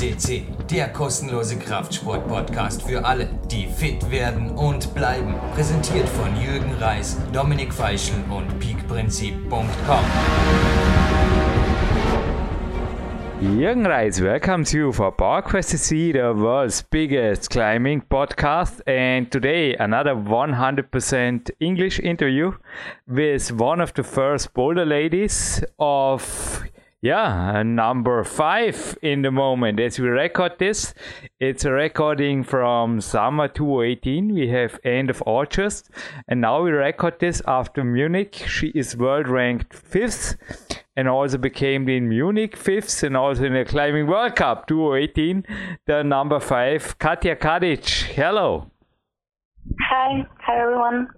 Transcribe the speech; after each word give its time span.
CC, 0.00 0.44
der 0.70 0.88
kostenlose 0.88 1.58
Kraftsport-Podcast 1.58 2.88
für 2.88 3.04
alle, 3.04 3.28
die 3.50 3.66
fit 3.66 4.10
werden 4.10 4.48
und 4.52 4.94
bleiben. 4.94 5.34
Präsentiert 5.54 6.08
von 6.08 6.34
Jürgen 6.40 6.72
Reis, 6.80 7.18
Dominik 7.34 7.70
Feischl 7.74 8.14
und 8.30 8.58
peakprinzip.com. 8.58 10.04
Jürgen 13.42 13.84
Reis 13.84 14.22
welcomes 14.22 14.72
you 14.72 14.90
for 14.90 15.14
PowerQuest 15.14 15.68
CC, 15.68 16.12
the 16.12 16.34
world's 16.34 16.82
biggest 16.82 17.50
climbing 17.50 18.00
podcast. 18.00 18.80
And 18.86 19.30
today, 19.30 19.76
another 19.78 20.14
100% 20.14 21.50
English 21.58 22.00
interview 22.00 22.52
with 23.06 23.52
one 23.52 23.82
of 23.82 23.92
the 23.94 24.02
first 24.02 24.54
boulder 24.54 24.86
ladies 24.86 25.62
of 25.78 26.62
yeah, 27.02 27.62
number 27.62 28.24
five 28.24 28.98
in 29.00 29.22
the 29.22 29.30
moment 29.30 29.80
as 29.80 29.98
we 29.98 30.08
record 30.08 30.58
this. 30.58 30.92
It's 31.38 31.64
a 31.64 31.72
recording 31.72 32.44
from 32.44 33.00
summer 33.00 33.48
2018. 33.48 34.34
We 34.34 34.48
have 34.48 34.78
end 34.84 35.08
of 35.08 35.22
August, 35.24 35.90
and 36.28 36.42
now 36.42 36.62
we 36.62 36.72
record 36.72 37.18
this 37.18 37.40
after 37.46 37.82
Munich. 37.84 38.34
She 38.46 38.68
is 38.68 38.98
world 38.98 39.28
ranked 39.28 39.72
fifth, 39.72 40.36
and 40.94 41.08
also 41.08 41.38
became 41.38 41.88
in 41.88 42.06
Munich 42.06 42.54
fifth, 42.54 43.02
and 43.02 43.16
also 43.16 43.44
in 43.44 43.54
the 43.54 43.64
climbing 43.64 44.06
World 44.06 44.36
Cup 44.36 44.66
2018, 44.66 45.46
the 45.86 46.02
number 46.04 46.38
five, 46.38 46.98
Katja 46.98 47.34
Kadic. 47.34 48.02
Hello. 48.12 48.70
Hi, 49.88 50.26
hi 50.38 50.60
everyone. 50.60 51.08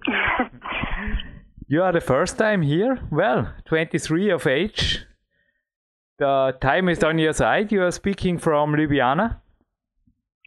you 1.67 1.83
are 1.83 1.93
the 1.93 2.01
first 2.01 2.39
time 2.39 2.63
here. 2.63 3.01
Well, 3.11 3.53
23 3.67 4.31
of 4.31 4.47
age 4.47 5.07
the 6.23 6.57
time 6.61 6.89
is 6.89 7.03
on 7.03 7.19
your 7.19 7.33
side. 7.33 7.73
You 7.73 7.83
are 7.83 7.91
speaking 7.91 8.39
from 8.39 8.75
Ljubljana. 8.75 9.27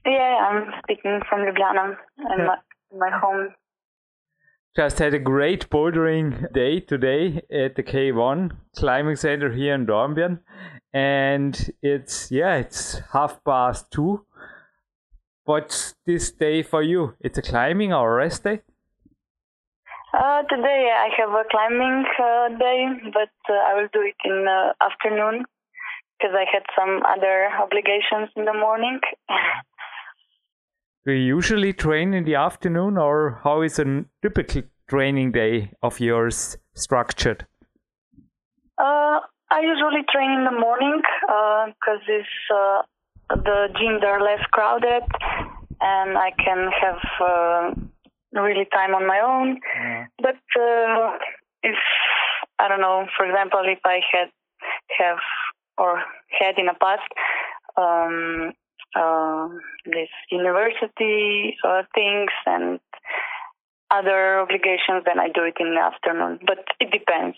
Yeah, 0.06 0.36
I'm 0.48 0.72
speaking 0.84 1.20
from 1.30 1.42
Ljubljana. 1.42 1.84
I'm 2.32 2.40
yeah. 2.40 2.56
my 2.98 3.10
home. 3.24 3.50
Just 4.78 5.00
had 5.00 5.14
a 5.14 5.20
great 5.20 5.70
bouldering 5.70 6.52
day 6.54 6.80
today 6.80 7.42
at 7.64 7.76
the 7.76 7.84
K1 7.84 8.52
climbing 8.78 9.16
center 9.16 9.52
here 9.52 9.74
in 9.74 9.86
Dornbirn, 9.86 10.40
and 10.94 11.72
it's 11.82 12.32
yeah, 12.32 12.56
it's 12.56 13.02
half 13.14 13.44
past 13.44 13.92
two. 13.92 14.26
What's 15.44 15.96
this 16.06 16.32
day 16.32 16.64
for 16.64 16.82
you? 16.84 17.16
It's 17.20 17.38
a 17.38 17.42
climbing 17.42 17.94
or 17.94 18.14
a 18.14 18.16
rest 18.16 18.44
day? 18.44 18.62
Uh, 20.14 20.42
today 20.44 20.82
I 21.06 21.10
have 21.18 21.32
a 21.32 21.44
climbing 21.52 22.06
uh, 22.28 22.48
day, 22.58 22.80
but 23.14 23.36
uh, 23.50 23.60
I 23.68 23.74
will 23.76 23.90
do 23.92 24.02
it 24.02 24.16
in 24.24 24.46
the 24.46 24.74
afternoon 24.82 25.46
because 26.18 26.36
I 26.36 26.46
had 26.52 26.64
some 26.78 27.02
other 27.08 27.50
obligations 27.62 28.30
in 28.36 28.46
the 28.46 28.54
morning. 28.54 29.00
Do 31.06 31.12
you 31.12 31.36
usually 31.36 31.74
train 31.74 32.14
in 32.14 32.24
the 32.24 32.36
afternoon, 32.36 32.98
or 32.98 33.40
how 33.44 33.62
is 33.62 33.78
a 33.78 34.06
typical 34.22 34.64
training 34.90 35.32
day 35.34 35.72
of 35.84 36.00
yours 36.00 36.58
structured? 36.74 37.46
Uh, 38.78 39.20
I 39.52 39.60
usually 39.62 40.04
train 40.12 40.32
in 40.32 40.46
the 40.46 40.60
morning 40.60 41.02
because 41.22 42.02
uh, 42.10 42.18
it's 42.18 42.28
uh, 42.54 42.82
the 43.30 43.68
gyms 43.78 44.04
are 44.04 44.22
less 44.22 44.42
crowded, 44.52 45.04
and 45.80 46.18
I 46.18 46.32
can 46.44 46.72
have 46.82 47.02
uh, 47.22 48.42
really 48.42 48.66
time 48.74 48.96
on 48.96 49.06
my 49.08 49.20
own. 49.20 49.60
Yeah. 49.76 50.06
But 50.18 50.42
uh, 50.60 51.18
if 51.62 51.76
I 52.58 52.68
don't 52.68 52.82
know, 52.82 53.06
for 53.16 53.26
example, 53.28 53.62
if 53.66 53.80
I 53.86 54.00
had 54.12 54.30
have 54.98 55.20
or 55.78 56.02
had 56.40 56.58
in 56.58 56.66
the 56.68 56.76
past 56.80 57.10
um, 57.78 58.54
uh, 58.96 59.48
this 59.86 60.10
university 60.32 61.58
uh, 61.64 61.84
things 61.94 62.32
and 62.46 62.80
other 63.92 64.40
obligations, 64.40 65.04
then 65.06 65.20
I 65.20 65.28
do 65.28 65.44
it 65.44 65.56
in 65.60 65.76
the 65.76 65.82
afternoon. 65.82 66.40
But 66.46 66.60
it 66.80 66.92
depends. 66.92 67.38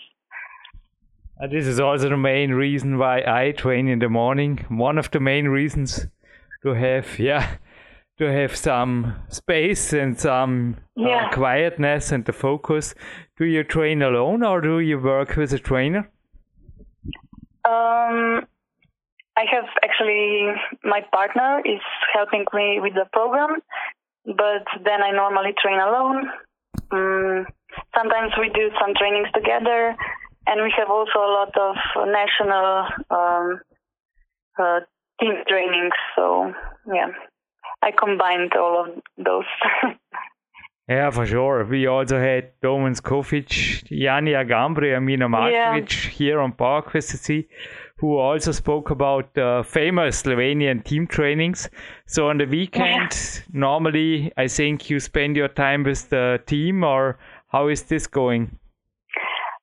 And 1.39 1.51
this 1.51 1.67
is 1.67 1.79
also 1.79 2.09
the 2.09 2.17
main 2.17 2.51
reason 2.51 2.97
why 2.97 3.23
I 3.28 3.51
train 3.51 3.88
in 3.88 4.00
the 4.00 4.09
morning. 4.09 4.66
One 4.69 4.97
of 4.97 5.12
the 5.12 5.19
main 5.19 5.47
reasons 5.47 6.07
to 6.63 6.73
have, 6.73 7.19
yeah, 7.19 7.57
to 8.17 8.31
have 8.31 8.56
some 8.56 9.16
space 9.29 9.94
and 9.94 10.19
some 10.19 10.78
uh, 10.97 11.01
yeah. 11.01 11.28
uh, 11.28 11.33
quietness 11.33 12.12
and 12.12 12.25
the 12.25 12.33
focus. 12.33 12.95
Do 13.38 13.45
you 13.45 13.63
train 13.63 14.01
alone 14.01 14.44
or 14.44 14.62
do 14.62 14.79
you 14.79 15.00
work 15.00 15.35
with 15.35 15.53
a 15.53 15.59
trainer? 15.59 16.09
Um, 17.67 18.47
I 19.35 19.44
have 19.51 19.67
actually 19.83 20.47
my 20.83 21.01
partner 21.11 21.61
is 21.66 21.81
helping 22.13 22.45
me 22.53 22.79
with 22.81 22.94
the 22.94 23.05
program, 23.11 23.59
but 24.25 24.66
then 24.83 25.03
I 25.03 25.11
normally 25.11 25.53
train 25.61 25.79
alone. 25.79 26.29
Um, 26.91 27.45
sometimes 27.95 28.31
we 28.39 28.50
do 28.50 28.69
some 28.79 28.94
trainings 28.95 29.27
together, 29.33 29.95
and 30.47 30.63
we 30.63 30.73
have 30.77 30.89
also 30.89 31.19
a 31.19 31.33
lot 31.39 31.53
of 31.57 31.75
national 32.07 32.88
um, 33.11 33.61
uh, 34.57 34.79
team 35.19 35.35
trainings. 35.47 35.97
So 36.16 36.53
yeah, 36.88 37.11
I 37.83 37.91
combined 37.91 38.53
all 38.56 38.85
of 38.85 38.88
those. 39.17 39.51
Yeah, 40.90 41.12
for 41.12 41.25
sure. 41.25 41.66
We 41.66 41.86
also 41.86 42.18
had 42.18 42.52
Domen 42.62 42.96
Skofic, 42.96 43.50
Janja 43.92 44.48
Garnbret, 44.48 44.96
and 44.96 45.06
Mina 45.06 45.28
Markovic 45.28 46.06
yeah. 46.06 46.12
here 46.12 46.40
on 46.40 46.53
PowerQuest 46.53 47.46
who 47.98 48.18
also 48.18 48.52
spoke 48.52 48.92
about 48.92 49.34
the 49.34 49.66
famous 49.68 50.22
Slovenian 50.22 50.84
team 50.84 51.08
trainings. 51.08 51.70
So 52.06 52.30
on 52.30 52.38
the 52.38 52.46
weekend, 52.46 53.12
yeah. 53.12 53.42
normally 53.52 54.31
I 54.38 54.48
think 54.48 54.90
you 54.90 55.00
spend 55.00 55.36
your 55.36 55.50
time 55.50 55.84
with 55.84 56.09
the 56.09 56.40
team, 56.46 56.84
or 56.84 57.18
how 57.50 57.68
is 57.68 57.84
this 57.84 58.08
going? 58.08 58.58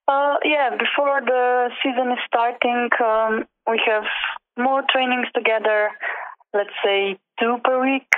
Uh, 0.08 0.34
yeah, 0.44 0.70
before 0.70 1.20
the 1.24 1.70
season 1.82 2.12
is 2.12 2.18
starting, 2.26 2.90
um, 3.02 3.44
we 3.70 3.80
have 3.86 4.04
more 4.58 4.82
trainings 4.92 5.28
together. 5.34 5.90
Let's 6.52 6.74
say 6.84 7.18
two 7.40 7.56
per 7.64 7.80
week, 7.80 8.08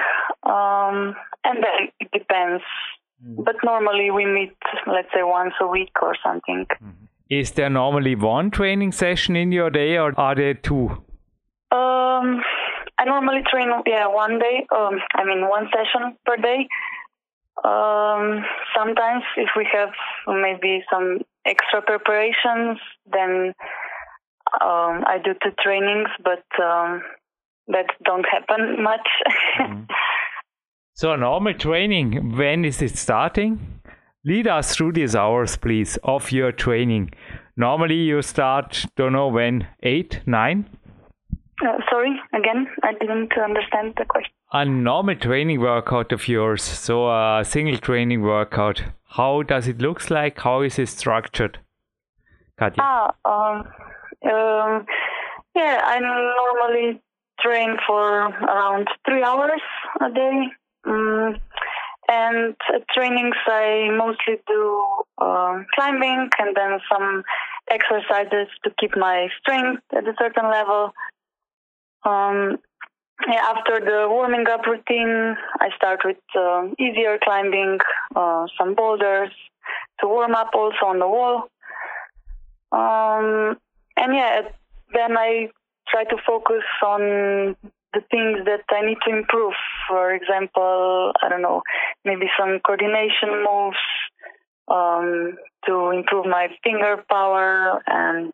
um, 0.43 1.15
and 1.45 1.63
then 1.63 1.89
it 2.01 2.11
depends 2.11 2.65
Mm-hmm. 3.25 3.43
But 3.43 3.57
normally 3.65 4.11
we 4.11 4.27
meet, 4.27 4.57
let's 4.87 5.09
say, 5.15 5.23
once 5.23 5.55
a 5.61 5.67
week 5.67 5.93
or 6.03 6.15
something. 6.25 6.67
Mm-hmm. 6.71 7.05
Is 7.29 7.53
there 7.53 7.71
normally 7.71 8.15
one 8.15 8.51
training 8.51 8.93
session 8.93 9.35
in 9.35 9.51
your 9.51 9.71
day, 9.71 9.97
or 9.97 10.19
are 10.19 10.35
there 10.35 10.55
two? 10.55 10.91
Um, 11.73 12.41
I 12.99 13.05
normally 13.05 13.43
train, 13.51 13.69
yeah, 13.87 14.07
one 14.07 14.39
day. 14.39 14.67
Um, 14.75 15.01
I 15.15 15.25
mean, 15.25 15.49
one 15.49 15.69
session 15.75 16.17
per 16.25 16.37
day. 16.37 16.69
Um, 17.65 18.45
sometimes, 18.77 19.25
if 19.37 19.49
we 19.57 19.67
have 19.73 19.91
maybe 20.29 20.85
some 20.91 21.19
extra 21.45 21.83
preparations, 21.83 22.79
then 23.11 23.55
um, 24.61 25.03
I 25.07 25.19
do 25.25 25.33
two 25.43 25.51
trainings, 25.61 26.09
but 26.23 26.45
um, 26.63 27.03
that 27.69 27.87
don't 28.05 28.27
happen 28.31 28.83
much. 28.83 29.09
Mm-hmm. 29.59 29.83
So 30.99 31.13
a 31.13 31.17
normal 31.19 31.53
training, 31.53 32.39
when 32.39 32.65
is 32.65 32.81
it 32.81 32.97
starting? 32.97 33.83
Lead 34.25 34.49
us 34.49 34.75
through 34.75 34.93
these 34.93 35.15
hours, 35.15 35.55
please, 35.59 35.99
of 36.03 36.33
your 36.33 36.53
training. 36.53 37.11
Normally 37.55 37.97
you 37.97 38.23
start, 38.23 38.87
don't 38.97 39.13
know 39.13 39.29
when, 39.29 39.67
8, 39.83 40.23
9? 40.25 40.71
Uh, 41.63 41.67
sorry, 41.91 42.19
again, 42.33 42.69
I 42.83 42.95
didn't 42.95 43.31
understand 43.37 43.93
the 43.99 44.07
question. 44.07 44.33
A 44.55 44.65
normal 44.65 45.17
training 45.17 45.61
workout 45.61 46.13
of 46.13 46.29
yours, 46.29 46.63
so 46.63 47.11
a 47.11 47.45
single 47.45 47.77
training 47.77 48.23
workout. 48.23 48.83
How 49.05 49.43
does 49.43 49.69
it 49.69 49.83
look 49.83 50.09
like? 50.09 50.41
How 50.41 50.63
is 50.63 50.79
it 50.79 50.89
structured? 50.89 51.59
Katja. 52.59 52.81
Ah, 52.81 53.13
um, 53.27 53.59
um, 54.33 54.87
yeah, 55.55 55.79
I 55.85 56.01
normally 56.01 57.03
train 57.39 57.77
for 57.87 58.29
around 58.29 58.89
three 59.07 59.23
hours 59.23 59.61
a 60.01 60.11
day 60.11 60.53
um, 60.87 61.37
and 62.09 62.55
trainings, 62.95 63.37
I 63.47 63.89
mostly 63.97 64.41
do 64.47 64.87
uh, 65.19 65.59
climbing 65.75 66.31
and 66.39 66.57
then 66.57 66.79
some 66.91 67.25
exercises 67.71 68.49
to 68.65 68.71
keep 68.79 68.97
my 68.97 69.29
strength 69.41 69.83
at 69.93 70.07
a 70.07 70.15
certain 70.19 70.51
level. 70.51 70.93
Um, 72.05 72.59
yeah, 73.27 73.53
after 73.57 73.81
the 73.81 74.07
warming 74.09 74.47
up 74.49 74.67
routine, 74.67 75.37
I 75.59 75.71
start 75.77 76.01
with 76.05 76.19
uh, 76.39 76.69
easier 76.79 77.19
climbing, 77.23 77.79
uh, 78.15 78.47
some 78.59 78.75
boulders 78.75 79.31
to 80.01 80.07
warm 80.07 80.35
up 80.35 80.51
also 80.55 80.87
on 80.87 80.99
the 80.99 81.09
wall. 81.09 81.49
Um, 82.71 83.59
and 83.97 84.15
yeah, 84.15 84.43
then 84.93 85.17
I 85.17 85.49
try 85.89 86.05
to 86.05 86.17
focus 86.27 86.63
on 86.85 87.57
the 87.93 88.01
things 88.11 88.45
that 88.45 88.65
I 88.71 88.87
need 88.87 88.99
to 89.07 89.17
improve. 89.17 89.55
For 89.89 90.13
example, 90.13 91.13
I 91.23 91.29
don't 91.29 91.43
know, 91.43 91.63
maybe 92.05 92.27
some 92.39 92.61
coordination 92.65 93.45
moves 93.45 93.77
um, 94.69 95.37
to 95.67 95.91
improve 95.91 96.27
my 96.27 96.49
finger 96.63 97.05
power 97.09 97.83
and 97.87 98.33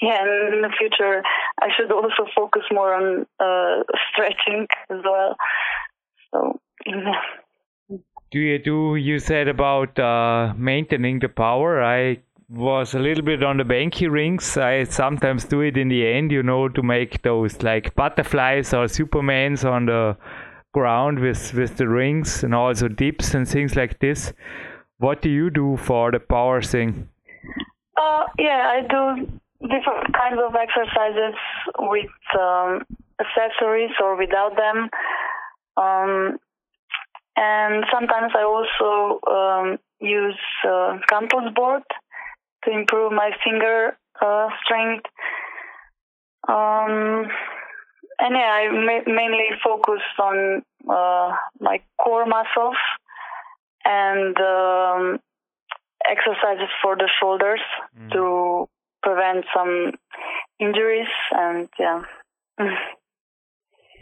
yeah, 0.00 0.22
and 0.22 0.54
in 0.54 0.60
the 0.62 0.70
future, 0.76 1.22
I 1.62 1.68
should 1.76 1.90
also 1.92 2.26
focus 2.34 2.62
more 2.72 2.92
on 2.94 3.26
uh, 3.38 3.84
stretching 4.10 4.66
as 4.90 4.98
well. 5.04 5.36
So 6.32 6.60
yeah. 6.84 7.98
Do 8.30 8.38
you 8.40 8.58
do 8.58 8.96
you 8.96 9.18
said 9.20 9.46
about 9.46 9.96
uh, 9.98 10.52
maintaining 10.56 11.20
the 11.20 11.28
power? 11.28 11.82
I 11.82 12.18
was 12.48 12.94
a 12.94 12.98
little 12.98 13.24
bit 13.24 13.42
on 13.42 13.56
the 13.56 13.64
banky 13.64 14.10
rings. 14.10 14.56
I 14.56 14.84
sometimes 14.84 15.44
do 15.44 15.60
it 15.60 15.76
in 15.76 15.88
the 15.88 16.06
end, 16.06 16.30
you 16.30 16.42
know, 16.42 16.68
to 16.68 16.82
make 16.82 17.22
those 17.22 17.62
like 17.62 17.94
butterflies 17.94 18.74
or 18.74 18.84
supermans 18.86 19.64
on 19.64 19.86
the 19.86 20.16
ground 20.72 21.20
with 21.20 21.54
with 21.54 21.76
the 21.76 21.88
rings 21.88 22.42
and 22.42 22.54
also 22.54 22.88
dips 22.88 23.34
and 23.34 23.48
things 23.48 23.76
like 23.76 23.98
this. 24.00 24.32
What 24.98 25.22
do 25.22 25.30
you 25.30 25.50
do 25.50 25.76
for 25.76 26.10
the 26.10 26.20
power 26.20 26.62
thing? 26.62 27.08
Uh, 27.96 28.24
yeah, 28.38 28.72
I 28.74 28.80
do 28.82 29.40
different 29.60 30.12
kinds 30.12 30.38
of 30.44 30.54
exercises 30.54 31.34
with 31.78 32.10
um, 32.38 32.82
accessories 33.20 33.90
or 34.02 34.16
without 34.16 34.56
them. 34.56 34.88
Um, 35.76 36.38
and 37.36 37.84
sometimes 37.92 38.32
I 38.36 38.42
also 38.44 39.20
um, 39.26 39.78
use 40.00 40.38
uh, 40.68 40.98
board 41.54 41.82
to 42.64 42.70
improve 42.70 43.12
my 43.12 43.30
finger 43.44 43.96
uh, 44.20 44.48
strength. 44.64 45.06
Um, 46.48 47.28
and 48.18 48.34
yeah, 48.34 48.52
I 48.52 48.68
ma- 48.70 49.12
mainly 49.12 49.48
focus 49.62 50.02
on 50.20 50.62
uh, 50.88 51.36
my 51.60 51.80
core 51.98 52.26
muscles 52.26 52.76
and 53.84 54.36
um, 54.38 55.20
exercises 56.08 56.68
for 56.82 56.96
the 56.96 57.08
shoulders 57.20 57.60
mm. 57.98 58.12
to 58.12 58.68
prevent 59.02 59.44
some 59.54 59.92
injuries 60.58 61.08
and 61.32 61.68
yeah. 61.78 62.02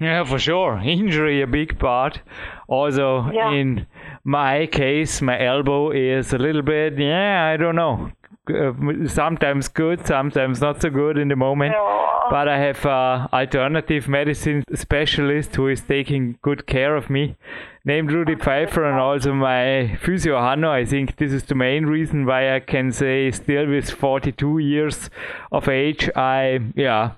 Yeah, 0.01 0.25
for 0.25 0.41
sure. 0.41 0.81
Injury 0.85 1.43
a 1.43 1.47
big 1.47 1.79
part. 1.79 2.21
Also, 2.67 3.31
yeah. 3.33 3.53
in 3.53 3.87
my 4.25 4.67
case, 4.67 5.23
my 5.23 5.41
elbow 5.41 5.93
is 5.93 6.33
a 6.33 6.39
little 6.39 6.63
bit, 6.63 6.99
yeah, 6.99 7.53
I 7.53 7.57
don't 7.57 7.77
know. 7.77 8.11
Uh, 8.51 8.73
sometimes 9.07 9.69
good, 9.69 10.05
sometimes 10.05 10.61
not 10.61 10.83
so 10.83 10.91
good 10.91 11.17
in 11.17 11.29
the 11.29 11.37
moment. 11.37 11.73
But 12.29 12.49
I 12.49 12.59
have 12.59 12.85
a 12.85 13.29
alternative 13.33 14.09
medicine 14.09 14.65
specialist 14.75 15.55
who 15.55 15.69
is 15.69 15.81
taking 15.83 16.39
good 16.43 16.67
care 16.67 16.97
of 16.97 17.09
me, 17.09 17.37
named 17.85 18.11
Rudy 18.11 18.35
Pfeiffer, 18.35 18.85
and 18.85 18.99
also 18.99 19.33
my 19.33 19.97
physio 20.03 20.41
Hanno. 20.41 20.73
I 20.73 20.85
think 20.85 21.17
this 21.19 21.33
is 21.33 21.45
the 21.45 21.55
main 21.55 21.87
reason 21.87 22.27
why 22.27 22.57
I 22.57 22.61
can 22.61 22.91
say, 22.91 23.31
still 23.31 23.69
with 23.69 23.91
42 23.91 24.59
years 24.59 25.09
of 25.53 25.69
age, 25.69 26.11
I 26.17 26.61
yeah. 26.75 27.13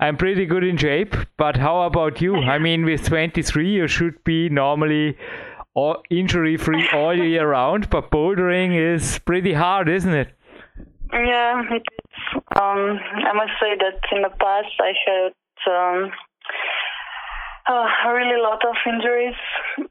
I'm 0.00 0.16
pretty 0.16 0.44
good 0.46 0.64
in 0.64 0.76
shape, 0.76 1.14
but 1.36 1.56
how 1.56 1.82
about 1.82 2.20
you? 2.20 2.36
I 2.36 2.58
mean, 2.58 2.84
with 2.84 3.04
23, 3.06 3.70
you 3.70 3.86
should 3.86 4.22
be 4.24 4.48
normally 4.48 5.16
all 5.74 6.02
injury 6.10 6.56
free 6.56 6.88
all 6.92 7.16
year 7.16 7.50
round, 7.50 7.90
but 7.90 8.10
bouldering 8.10 8.74
is 8.74 9.18
pretty 9.20 9.52
hard, 9.52 9.88
isn't 9.88 10.14
it? 10.14 10.28
Yeah, 11.14 11.62
it 11.70 11.82
is. 11.82 12.42
Um, 12.60 12.98
I 12.98 13.32
must 13.34 13.52
say 13.60 13.76
that 13.78 14.00
in 14.10 14.22
the 14.22 14.30
past 14.30 14.74
I 14.80 14.92
had 15.06 15.32
um, 15.70 16.10
a 17.68 18.12
really 18.12 18.40
lot 18.42 18.64
of 18.64 18.74
injuries, 18.86 19.36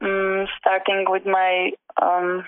um, 0.02 0.46
starting 0.60 1.06
with 1.08 1.24
my 1.24 1.70
um, 2.00 2.44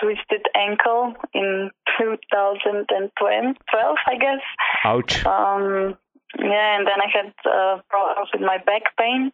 twisted 0.00 0.46
ankle 0.54 1.14
in 1.34 1.70
2012, 1.98 3.96
I 4.06 4.14
guess. 4.16 4.40
Ouch. 4.84 5.26
Um, 5.26 5.96
yeah, 6.38 6.78
and 6.78 6.86
then 6.86 7.00
I 7.00 7.08
had 7.12 7.34
uh, 7.44 7.80
problems 7.88 8.30
with 8.32 8.42
my 8.42 8.58
back 8.58 8.96
pain, 8.98 9.32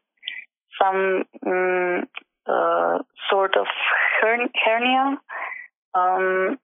some 0.81 1.25
um, 1.47 2.09
uh, 2.47 2.99
sort 3.31 3.57
of 3.57 3.67
hernia. 4.23 5.21
Um, 5.95 6.59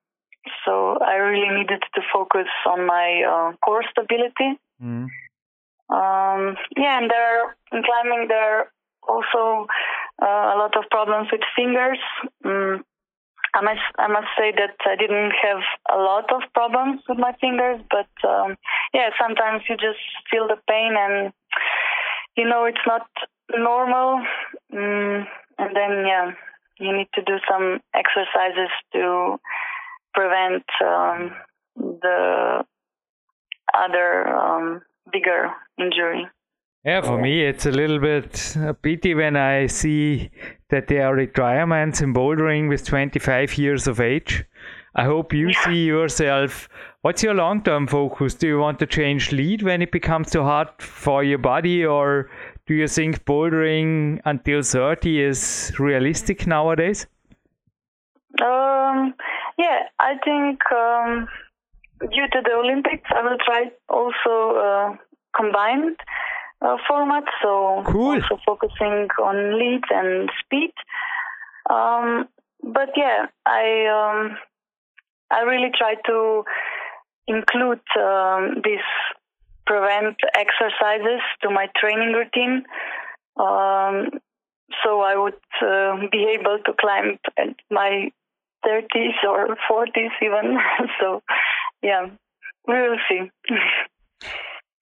so 0.64 0.98
I 0.98 1.14
really 1.14 1.48
needed 1.48 1.82
to 1.94 2.00
focus 2.12 2.48
on 2.66 2.86
my 2.86 3.22
uh, 3.22 3.56
core 3.64 3.84
stability. 3.90 4.58
Mm. 4.82 5.08
Um, 5.90 6.56
yeah, 6.76 6.98
and 6.98 7.10
there 7.10 7.56
in 7.72 7.82
climbing 7.82 8.28
there 8.28 8.60
are 8.60 8.72
also 9.06 9.66
uh, 10.22 10.54
a 10.54 10.56
lot 10.56 10.76
of 10.76 10.84
problems 10.90 11.28
with 11.30 11.42
fingers. 11.56 11.98
Um, 12.44 12.84
I 13.54 13.60
must 13.60 13.86
I 13.98 14.08
must 14.08 14.28
say 14.36 14.52
that 14.52 14.76
I 14.84 14.96
didn't 14.96 15.32
have 15.42 15.62
a 15.92 15.98
lot 15.98 16.32
of 16.32 16.42
problems 16.54 17.02
with 17.08 17.18
my 17.18 17.32
fingers, 17.40 17.80
but 17.90 18.10
um, 18.28 18.56
yeah, 18.92 19.10
sometimes 19.20 19.62
you 19.68 19.76
just 19.76 20.02
feel 20.30 20.48
the 20.48 20.58
pain 20.68 20.94
and 20.98 21.32
you 22.36 22.48
know 22.48 22.64
it's 22.64 22.86
not 22.86 23.06
normal, 23.56 24.24
mm, 24.72 25.26
and 25.58 25.76
then 25.76 26.04
yeah, 26.06 26.32
you 26.78 26.96
need 26.96 27.08
to 27.14 27.22
do 27.22 27.38
some 27.48 27.80
exercises 27.94 28.70
to 28.92 29.38
prevent 30.14 30.64
um, 30.84 31.30
the 31.76 32.64
other 33.76 34.28
um, 34.28 34.82
bigger 35.12 35.50
injury. 35.78 36.26
Yeah, 36.84 37.00
for 37.00 37.18
me, 37.18 37.42
it's 37.42 37.64
a 37.64 37.70
little 37.70 37.98
bit 37.98 38.56
a 38.56 38.74
pity 38.74 39.14
when 39.14 39.36
I 39.36 39.68
see 39.68 40.30
that 40.68 40.86
there 40.88 41.06
are 41.06 41.14
retirements 41.14 42.02
in 42.02 42.12
bouldering 42.12 42.68
with 42.68 42.84
25 42.84 43.56
years 43.56 43.86
of 43.86 44.00
age. 44.00 44.44
I 44.94 45.04
hope 45.04 45.32
you 45.32 45.52
see 45.52 45.84
yourself. 45.86 46.68
What's 47.00 47.22
your 47.22 47.32
long 47.32 47.62
term 47.62 47.86
focus? 47.86 48.34
Do 48.34 48.46
you 48.48 48.58
want 48.58 48.78
to 48.80 48.86
change 48.86 49.32
lead 49.32 49.62
when 49.62 49.80
it 49.80 49.92
becomes 49.92 50.30
too 50.30 50.42
hard 50.42 50.68
for 50.78 51.24
your 51.24 51.38
body, 51.38 51.86
or 51.86 52.30
do 52.66 52.74
you 52.74 52.86
think 52.86 53.24
bouldering 53.24 54.20
until 54.26 54.62
30 54.62 55.22
is 55.22 55.72
realistic 55.78 56.46
nowadays? 56.46 57.06
Um, 58.42 59.14
yeah, 59.58 59.80
I 59.98 60.14
think 60.24 60.60
um, 60.72 61.28
due 62.00 62.28
to 62.32 62.40
the 62.42 62.52
Olympics, 62.52 63.08
I 63.14 63.22
will 63.22 63.38
try 63.44 63.70
also 63.88 64.58
uh, 64.58 64.96
combined 65.36 65.96
uh, 66.60 66.76
format, 66.88 67.24
so 67.42 67.82
cool. 67.86 68.14
also 68.14 68.38
focusing 68.44 69.08
on 69.22 69.58
lead 69.58 69.82
and 69.90 70.30
speed. 70.44 70.72
Um, 71.70 72.28
but 72.62 72.90
yeah, 72.96 73.26
I 73.46 73.86
um, 73.86 74.36
I 75.30 75.42
really 75.42 75.70
try 75.76 75.94
to 76.06 76.44
include 77.26 77.80
um, 77.98 78.62
these 78.64 78.86
prevent 79.66 80.16
exercises 80.36 81.20
to 81.42 81.50
my 81.50 81.68
training 81.76 82.12
routine. 82.12 82.64
Um, 83.36 84.20
so 84.82 85.00
I 85.00 85.16
would 85.16 85.34
uh, 85.62 86.08
be 86.10 86.36
able 86.38 86.58
to 86.64 86.72
climb 86.80 87.18
at 87.38 87.56
my 87.70 88.10
30s 88.66 89.24
or 89.28 89.56
40s 89.70 90.10
even. 90.22 90.56
so, 91.00 91.22
yeah, 91.82 92.06
we 92.66 92.74
will 92.74 92.98
see. 93.08 93.30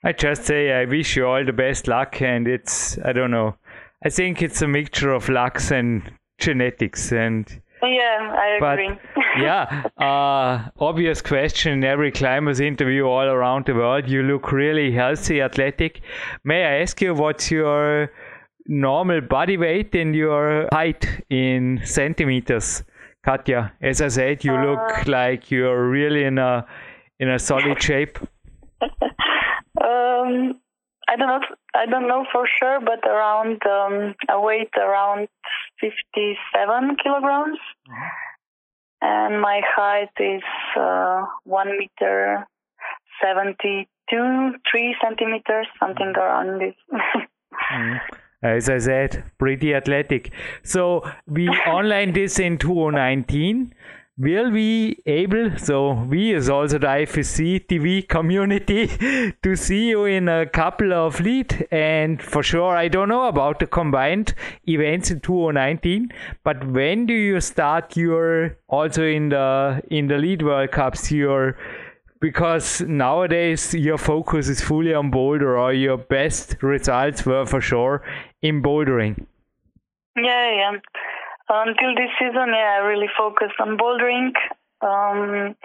I 0.04 0.12
just 0.12 0.44
say 0.44 0.72
I 0.72 0.84
wish 0.84 1.16
you 1.16 1.26
all 1.26 1.44
the 1.44 1.52
best 1.52 1.86
luck, 1.86 2.20
and 2.20 2.48
it's 2.48 2.98
I 3.04 3.12
don't 3.12 3.30
know. 3.30 3.56
I 4.04 4.08
think 4.08 4.42
it's 4.42 4.60
a 4.60 4.68
mixture 4.68 5.12
of 5.12 5.28
lucks 5.28 5.70
and 5.70 6.02
genetics, 6.38 7.12
and 7.12 7.46
yeah, 7.82 8.32
I 8.32 8.56
but, 8.60 8.72
agree. 8.72 8.98
yeah, 9.40 9.84
uh, 9.96 10.70
obvious 10.78 11.22
question 11.22 11.72
in 11.72 11.84
every 11.84 12.10
climbers 12.10 12.60
interview 12.60 13.04
all 13.04 13.26
around 13.26 13.66
the 13.66 13.74
world. 13.74 14.08
You 14.08 14.22
look 14.22 14.50
really 14.50 14.92
healthy, 14.92 15.40
athletic. 15.40 16.00
May 16.44 16.64
I 16.64 16.82
ask 16.82 17.00
you 17.00 17.14
what's 17.14 17.50
your 17.50 18.10
normal 18.66 19.20
body 19.20 19.56
weight 19.56 19.94
and 19.94 20.14
your 20.14 20.68
height 20.72 21.06
in 21.30 21.80
centimeters? 21.84 22.82
Katja, 23.24 23.72
as 23.80 24.00
I 24.00 24.08
said, 24.08 24.44
you 24.44 24.54
uh, 24.54 24.64
look 24.64 25.06
like 25.06 25.50
you're 25.50 25.88
really 25.88 26.24
in 26.24 26.38
a 26.38 26.66
in 27.20 27.28
a 27.28 27.38
solid 27.38 27.80
shape. 27.80 28.18
um, 28.82 30.60
I 31.08 31.16
don't 31.16 31.28
know. 31.28 31.40
I 31.74 31.86
don't 31.86 32.08
know 32.08 32.26
for 32.32 32.48
sure, 32.58 32.80
but 32.80 33.06
around 33.08 33.62
um, 33.66 34.14
a 34.28 34.40
weight 34.40 34.70
around 34.76 35.28
fifty-seven 35.80 36.96
kilograms, 37.02 37.58
mm-hmm. 37.88 38.08
and 39.02 39.40
my 39.40 39.60
height 39.64 40.10
is 40.18 40.42
uh, 40.76 41.22
one 41.44 41.78
meter 41.78 42.46
seventy-two, 43.22 44.54
three 44.68 44.96
centimeters, 45.00 45.68
something 45.78 46.12
mm-hmm. 46.12 46.20
around 46.20 46.60
this. 46.60 46.74
mm-hmm 47.72 48.16
Uh, 48.42 48.48
as 48.48 48.68
I 48.68 48.78
said, 48.78 49.24
pretty 49.38 49.74
athletic. 49.74 50.32
So 50.62 51.08
we 51.26 51.48
online 51.66 52.12
this 52.12 52.38
in 52.38 52.58
2019. 52.58 53.74
Will 54.18 54.50
we 54.50 55.02
able, 55.06 55.56
so 55.56 55.94
we 55.94 56.34
is 56.34 56.50
also 56.50 56.78
the 56.78 56.86
IFSC 56.86 57.66
TV 57.66 58.06
community, 58.06 58.86
to 59.42 59.56
see 59.56 59.88
you 59.88 60.04
in 60.04 60.28
a 60.28 60.44
couple 60.44 60.92
of 60.92 61.18
lead 61.18 61.66
and 61.70 62.20
for 62.22 62.42
sure 62.42 62.76
I 62.76 62.88
don't 62.88 63.08
know 63.08 63.26
about 63.26 63.58
the 63.58 63.66
combined 63.66 64.34
events 64.68 65.10
in 65.10 65.20
2019, 65.20 66.12
but 66.44 66.62
when 66.66 67.06
do 67.06 67.14
you 67.14 67.40
start 67.40 67.96
your 67.96 68.58
also 68.68 69.02
in 69.02 69.30
the 69.30 69.82
in 69.90 70.08
the 70.08 70.18
lead 70.18 70.42
World 70.42 70.72
Cups 70.72 71.10
your 71.10 71.56
because 72.22 72.80
nowadays 72.82 73.74
your 73.74 73.98
focus 73.98 74.48
is 74.48 74.60
fully 74.60 74.94
on 74.94 75.10
boulder, 75.10 75.58
or 75.58 75.72
your 75.72 75.98
best 75.98 76.56
results 76.62 77.26
were 77.26 77.44
for 77.44 77.60
sure 77.60 78.02
in 78.40 78.62
bouldering. 78.62 79.26
Yeah, 80.16 80.46
yeah. 80.60 80.72
Until 81.50 81.94
this 81.96 82.10
season, 82.18 82.48
yeah, 82.54 82.78
I 82.78 82.86
really 82.86 83.10
focused 83.18 83.58
on 83.60 83.76
bouldering. 83.76 84.30
Um, 84.80 85.56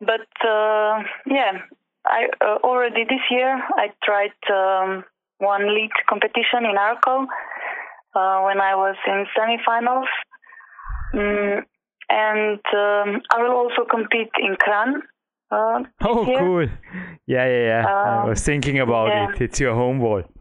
but 0.00 0.28
uh, 0.44 1.04
yeah, 1.26 1.62
I 2.04 2.28
uh, 2.40 2.58
already 2.64 3.04
this 3.04 3.24
year 3.30 3.62
I 3.76 3.92
tried 4.02 4.38
um, 4.52 5.04
one 5.38 5.72
lead 5.72 5.90
competition 6.08 6.64
in 6.64 6.76
Arco 6.76 7.26
uh, 8.14 8.42
when 8.42 8.60
I 8.60 8.74
was 8.74 8.96
in 9.06 9.26
semifinals. 9.38 10.10
Mm, 11.14 11.62
and 12.08 12.60
um, 12.74 13.22
I 13.32 13.42
will 13.42 13.52
also 13.52 13.84
compete 13.88 14.32
in 14.38 14.56
Kranj. 14.56 15.02
Uh, 15.50 15.82
oh, 16.02 16.26
year. 16.26 16.38
cool! 16.38 16.68
Yeah, 17.26 17.46
yeah, 17.46 17.64
yeah. 17.72 17.84
I 17.86 18.22
Um, 18.22 18.28
was 18.28 18.42
thinking 18.44 18.78
about 18.78 19.08
yeah. 19.08 19.28
it. 19.30 19.40
It's 19.40 19.60
your 19.60 19.74
home 19.74 19.98
wall. 19.98 20.22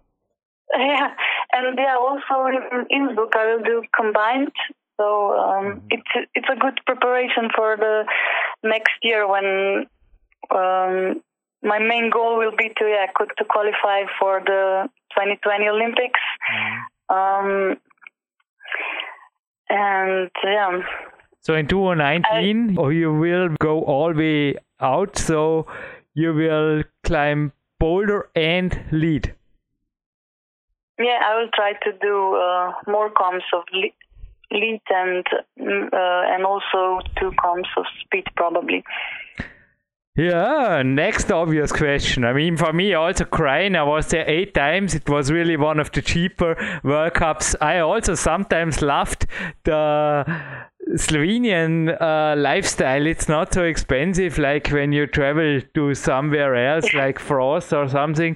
Yeah, 0.77 1.09
and 1.51 1.77
yeah, 1.79 1.95
also 1.97 2.45
in 2.45 2.85
Innsbruck 2.91 3.35
I 3.35 3.45
will 3.47 3.63
do 3.63 3.81
combined. 3.95 4.51
So 4.97 5.33
um, 5.33 5.81
it's 5.89 6.11
it's 6.35 6.47
a 6.51 6.55
good 6.55 6.79
preparation 6.85 7.49
for 7.55 7.75
the 7.75 8.05
next 8.63 8.93
year 9.01 9.27
when 9.27 9.87
um, 10.51 11.21
my 11.63 11.79
main 11.79 12.11
goal 12.11 12.37
will 12.37 12.55
be 12.55 12.69
to 12.77 12.85
yeah 12.85 13.07
to 13.39 13.45
qualify 13.45 14.03
for 14.19 14.41
the 14.45 14.87
2020 15.17 15.67
Olympics. 15.69 16.19
Um, 17.09 17.77
and 19.69 20.29
yeah, 20.43 20.79
So 21.41 21.55
in 21.55 21.67
2019, 21.67 22.77
oh, 22.77 22.89
you 22.89 23.13
will 23.13 23.49
go 23.59 23.81
all 23.83 24.13
the 24.13 24.19
way 24.19 24.55
out. 24.79 25.17
So 25.17 25.67
you 26.13 26.33
will 26.33 26.83
climb 27.03 27.53
boulder 27.79 28.29
and 28.35 28.77
lead. 28.91 29.33
yeah, 30.99 31.19
I 31.23 31.35
will 31.39 31.49
try 31.53 31.73
to 31.73 31.91
do 32.01 32.35
uh, 32.35 32.73
more 32.87 33.09
comps 33.09 33.45
of 33.53 33.63
le- 33.73 34.57
lead 34.57 34.81
and 34.89 35.25
mm, 35.57 35.93
uh, 35.93 36.33
and 36.33 36.45
also 36.45 36.99
two 37.17 37.31
comps 37.41 37.69
of 37.77 37.85
speed 38.03 38.25
probably. 38.35 38.83
Yeah, 40.15 40.81
next 40.83 41.31
obvious 41.31 41.71
question. 41.71 42.25
I 42.25 42.33
mean, 42.33 42.57
for 42.57 42.73
me, 42.73 42.93
also 42.93 43.23
Kranj. 43.23 43.77
I 43.77 43.83
was 43.83 44.07
there 44.07 44.29
eight 44.29 44.53
times. 44.53 44.93
It 44.93 45.07
was 45.07 45.31
really 45.31 45.55
one 45.55 45.79
of 45.79 45.93
the 45.93 46.01
cheaper 46.01 46.57
World 46.83 47.13
Cups. 47.13 47.55
I 47.61 47.79
also 47.79 48.15
sometimes 48.15 48.81
loved 48.81 49.27
the 49.63 50.25
Slovenian 50.95 51.95
uh, 52.01 52.35
lifestyle. 52.35 53.05
It's 53.05 53.29
not 53.29 53.53
so 53.53 53.63
expensive 53.63 54.37
like 54.39 54.69
when 54.69 54.91
you 54.91 55.05
travel 55.05 55.61
to 55.75 55.93
somewhere 55.93 56.55
else, 56.55 56.93
like 56.93 57.19
France 57.19 57.71
or 57.71 57.87
something. 57.87 58.35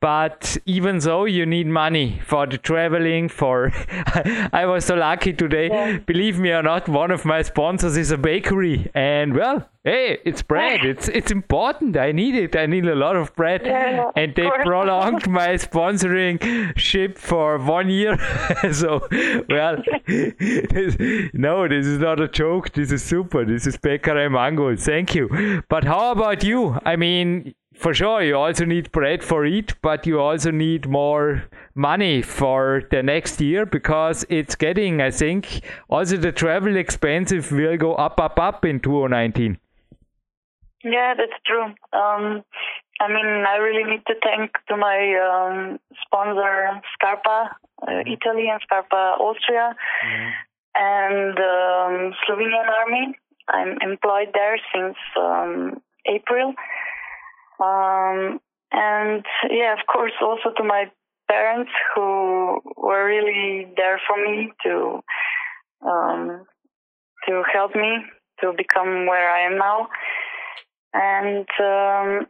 But 0.00 0.56
even 0.64 1.00
so, 1.00 1.26
you 1.26 1.44
need 1.44 1.66
money 1.66 2.20
for 2.24 2.46
the 2.46 2.58
traveling. 2.58 3.28
For 3.28 3.70
I 4.52 4.64
was 4.66 4.86
so 4.86 4.94
lucky 4.94 5.32
today. 5.32 5.98
Believe 6.06 6.38
me 6.38 6.50
or 6.50 6.62
not, 6.62 6.88
one 6.88 7.10
of 7.10 7.24
my 7.24 7.42
sponsors 7.42 7.96
is 7.96 8.10
a 8.10 8.18
bakery, 8.18 8.90
and 8.94 9.34
well, 9.34 9.68
hey, 9.84 10.18
it's 10.24 10.42
bread. 10.42 10.84
It's 10.84 11.08
it's 11.08 11.30
important. 11.30 11.96
I 11.96 12.12
need 12.12 12.34
it. 12.34 12.56
I 12.56 12.66
need 12.66 12.86
a 12.86 12.94
lot 12.94 13.16
of 13.16 13.34
bread. 13.34 13.62
Yeah, 13.64 14.10
and 14.16 14.34
they 14.34 14.48
prolonged 14.62 15.28
my 15.40 15.54
sponsoring 15.54 16.76
ship 16.78 17.18
for 17.18 17.58
one 17.58 17.90
year. 17.90 18.16
so, 18.72 19.06
well, 19.48 19.82
no, 21.34 21.68
this 21.80 21.86
is 21.86 21.98
not 21.98 22.20
a 22.20 22.28
joke. 22.28 22.72
This 22.72 22.92
is 22.92 23.02
super. 23.02 23.42
This 23.46 23.66
is 23.66 23.78
Pekare 23.78 24.30
Mango. 24.30 24.76
Thank 24.76 25.14
you. 25.14 25.62
But 25.70 25.84
how 25.84 26.12
about 26.12 26.44
you? 26.44 26.78
I 26.84 26.96
mean, 26.96 27.54
for 27.74 27.94
sure, 27.94 28.22
you 28.22 28.36
also 28.36 28.66
need 28.66 28.92
bread 28.92 29.24
for 29.24 29.46
it, 29.46 29.72
but 29.80 30.06
you 30.06 30.20
also 30.20 30.50
need 30.50 30.86
more 30.86 31.44
money 31.74 32.20
for 32.20 32.82
the 32.90 33.02
next 33.02 33.40
year 33.40 33.64
because 33.64 34.26
it's 34.28 34.54
getting, 34.54 35.00
I 35.00 35.10
think, 35.10 35.62
also 35.88 36.18
the 36.18 36.32
travel 36.32 36.76
expensive 36.76 37.50
will 37.50 37.78
go 37.78 37.94
up, 37.94 38.20
up, 38.20 38.38
up 38.38 38.66
in 38.66 38.80
2019. 38.80 39.58
Yeah, 40.84 41.14
that's 41.16 41.40
true. 41.46 41.64
Um, 41.94 42.44
I 43.00 43.08
mean, 43.08 43.44
I 43.48 43.56
really 43.56 43.90
need 43.90 44.02
to 44.06 44.14
thank 44.22 44.52
to 44.68 44.76
my 44.76 44.98
um, 45.16 45.78
sponsor 46.04 46.82
Scarpa 46.92 47.56
uh, 47.88 48.00
Italy 48.00 48.50
and 48.50 48.60
Scarpa 48.62 49.16
Austria 49.18 49.74
and 50.74 51.38
um, 51.38 52.14
Slovenian 52.26 52.68
Army. 52.68 53.14
I'm 53.48 53.78
employed 53.82 54.28
there 54.32 54.58
since 54.74 54.96
um, 55.18 55.82
April. 56.06 56.54
Um, 57.60 58.40
and 58.72 59.24
yeah, 59.50 59.72
of 59.72 59.86
course, 59.86 60.12
also 60.22 60.50
to 60.56 60.64
my 60.64 60.90
parents 61.28 61.70
who 61.94 62.60
were 62.76 63.04
really 63.06 63.66
there 63.76 64.00
for 64.06 64.16
me 64.16 64.52
to 64.64 65.00
um, 65.86 66.46
to 67.26 67.42
help 67.52 67.74
me 67.74 67.98
to 68.40 68.52
become 68.56 69.06
where 69.06 69.30
I 69.30 69.42
am 69.42 69.58
now 69.58 69.88
and 70.92 71.46
um, 71.60 72.26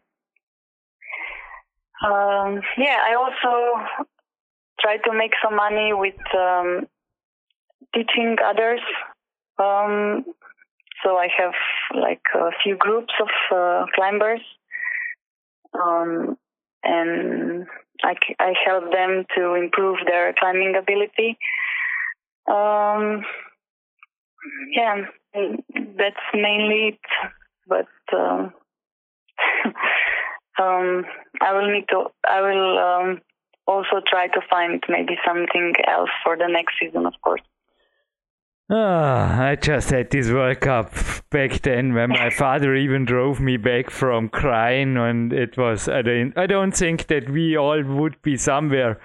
um, 2.04 2.60
yeah, 2.76 2.98
I 3.04 3.14
also 3.14 4.08
try 4.80 4.96
to 4.98 5.12
make 5.12 5.32
some 5.42 5.56
money 5.56 5.92
with 5.92 6.14
um, 6.36 6.86
teaching 7.94 8.36
others. 8.44 8.80
Um, 9.58 10.24
so 11.04 11.16
I 11.16 11.28
have 11.38 11.54
like 11.94 12.22
a 12.34 12.50
few 12.62 12.76
groups 12.76 13.12
of 13.20 13.28
uh, 13.54 13.86
climbers, 13.94 14.40
um, 15.74 16.36
and 16.82 17.66
I 18.02 18.54
help 18.64 18.92
them 18.92 19.24
to 19.36 19.54
improve 19.54 19.98
their 20.06 20.34
climbing 20.38 20.74
ability. 20.76 21.38
Um, 22.50 23.24
yeah, 24.74 25.04
that's 25.96 26.16
mainly 26.34 26.88
it 26.88 26.98
but 27.70 27.86
um, 28.12 28.52
um, 30.60 31.04
I 31.40 31.52
will 31.54 31.72
need 31.72 31.86
to. 31.90 32.06
I 32.28 32.40
will 32.42 32.78
um, 32.78 33.20
also 33.66 34.02
try 34.06 34.26
to 34.26 34.40
find 34.50 34.82
maybe 34.88 35.16
something 35.26 35.72
else 35.88 36.10
for 36.22 36.36
the 36.36 36.48
next 36.48 36.74
season, 36.78 37.06
of 37.06 37.14
course. 37.22 37.40
Ah, 38.72 39.42
I 39.42 39.56
just 39.56 39.90
had 39.90 40.10
this 40.10 40.30
World 40.30 40.60
Cup 40.60 40.92
back 41.30 41.60
then 41.62 41.92
when 41.92 42.10
my 42.10 42.30
father 42.42 42.74
even 42.76 43.04
drove 43.04 43.40
me 43.40 43.56
back 43.56 43.90
from 43.90 44.28
Kranj, 44.28 44.96
and 45.10 45.32
it 45.32 45.56
was. 45.58 45.88
I 45.88 46.02
don't. 46.02 46.36
I 46.38 46.46
don't 46.46 46.70
think 46.72 47.08
that 47.08 47.28
we 47.28 47.56
all 47.56 47.82
would 47.82 48.20
be 48.22 48.36
somewhere. 48.36 49.00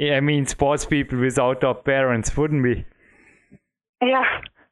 I 0.00 0.20
mean, 0.20 0.46
sports 0.46 0.86
people 0.86 1.18
without 1.18 1.64
our 1.64 1.74
parents, 1.74 2.36
wouldn't 2.36 2.62
we? 2.62 2.84
Yeah. 4.00 4.22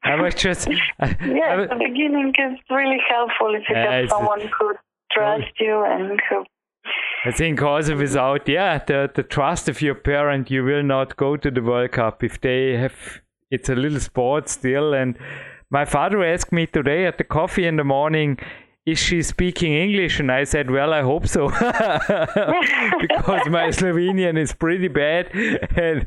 I 0.05 0.21
was 0.21 0.35
just. 0.37 0.69
I, 1.01 1.17
Yeah, 1.25 1.53
I 1.53 1.57
was- 1.57 1.69
the 1.71 1.77
beginning 1.77 2.33
is 2.39 2.59
really 2.71 2.99
helpful 3.09 3.53
if 3.57 3.69
you 3.69 3.75
have 3.75 4.09
someone 4.09 4.43
who 4.43 4.75
trusts 5.11 5.51
you 5.59 5.85
and 5.85 6.21
who. 6.29 6.45
I 7.25 7.33
think 7.33 7.61
also 7.61 7.97
without 7.97 8.49
yeah 8.49 8.79
the 8.79 9.11
the 9.13 9.25
trust 9.25 9.69
of 9.69 9.83
your 9.83 9.97
parent, 9.97 10.53
you 10.53 10.63
will 10.63 10.85
not 10.85 11.17
go 11.17 11.37
to 11.37 11.51
the 11.51 11.61
World 11.63 11.91
Cup 11.91 12.23
if 12.23 12.41
they 12.41 12.77
have. 12.77 13.21
It's 13.51 13.69
a 13.69 13.75
little 13.75 14.01
sport 14.01 14.49
still, 14.49 14.93
and 14.93 15.17
my 15.71 15.85
father 15.85 16.25
asked 16.25 16.53
me 16.53 16.67
today 16.67 17.07
at 17.07 17.19
the 17.19 17.25
coffee 17.25 17.67
in 17.67 17.77
the 17.77 17.85
morning. 17.85 18.39
Is 18.87 19.01
she 19.01 19.23
speaking 19.23 19.73
English? 19.73 20.21
And 20.21 20.31
I 20.31 20.45
said, 20.45 20.71
Well, 20.71 20.95
I 20.95 21.03
hope 21.03 21.27
so. 21.27 21.49
because 21.49 23.49
my 23.49 23.71
Slovenian 23.71 24.39
is 24.39 24.53
pretty 24.53 24.89
bad. 24.89 25.31
And 25.77 26.07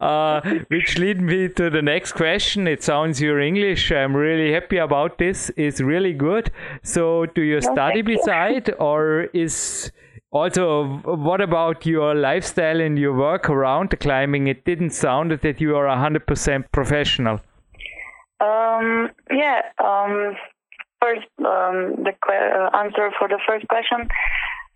uh, 0.00 0.40
which 0.68 0.98
lead 0.98 1.22
me 1.22 1.48
to 1.48 1.70
the 1.70 1.80
next 1.80 2.12
question. 2.12 2.68
It 2.68 2.82
sounds 2.82 3.22
your 3.22 3.40
English. 3.40 3.90
I'm 3.90 4.14
really 4.14 4.52
happy 4.52 4.76
about 4.76 5.16
this. 5.16 5.50
It's 5.56 5.80
really 5.80 6.12
good. 6.12 6.52
So, 6.82 7.24
do 7.24 7.40
you 7.40 7.62
study 7.62 7.98
you. 7.98 8.04
beside, 8.04 8.74
or 8.78 9.28
is 9.32 9.90
also 10.34 11.00
what 11.04 11.40
about 11.40 11.86
your 11.86 12.14
lifestyle 12.14 12.80
and 12.80 12.98
your 12.98 13.14
work 13.14 13.48
around 13.48 13.90
the 13.90 13.96
climbing? 13.96 14.48
It 14.48 14.64
didn't 14.64 14.90
sound 14.90 15.30
that 15.30 15.60
you 15.60 15.76
are 15.76 15.88
hundred 15.96 16.26
percent 16.26 16.70
professional. 16.72 17.40
Um, 18.40 19.10
yeah. 19.30 19.62
Um, 19.82 20.34
first, 21.00 21.28
um, 21.38 22.02
the 22.04 22.12
uh, 22.28 22.76
answer 22.76 23.10
for 23.18 23.28
the 23.28 23.38
first 23.46 23.66
question. 23.68 24.08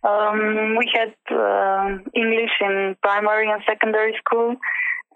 Um, 0.05 0.77
we 0.77 0.89
had 0.95 1.15
uh, 1.31 1.99
English 2.15 2.55
in 2.61 2.97
primary 3.03 3.51
and 3.51 3.61
secondary 3.67 4.15
school, 4.25 4.55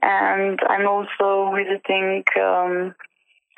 and 0.02 0.58
I'm 0.68 0.88
also 0.88 1.54
visiting 1.54 2.24
um, 2.40 2.94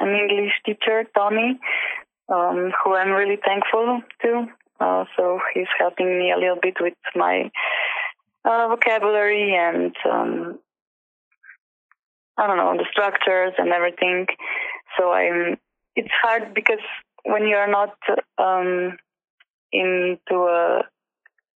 an 0.00 0.10
English 0.10 0.52
teacher, 0.66 1.06
um, 1.16 2.72
who 2.84 2.94
I'm 2.94 3.10
really 3.10 3.38
thankful 3.42 4.02
to. 4.22 4.46
Uh, 4.80 5.04
so 5.16 5.40
he's 5.52 5.68
helping 5.78 6.18
me 6.18 6.32
a 6.32 6.38
little 6.38 6.58
bit 6.60 6.74
with 6.80 6.94
my 7.14 7.50
uh, 8.44 8.68
vocabulary 8.68 9.54
and 9.54 9.94
um, 10.10 10.58
I 12.36 12.46
don't 12.46 12.56
know 12.56 12.76
the 12.76 12.86
structures 12.90 13.54
and 13.58 13.72
everything. 13.72 14.26
So 14.98 15.12
I'm. 15.12 15.56
It's 15.96 16.10
hard 16.22 16.54
because 16.54 16.82
when 17.24 17.46
you're 17.46 17.70
not 17.70 17.94
um, 18.38 18.98
into 19.72 20.34
a 20.34 20.82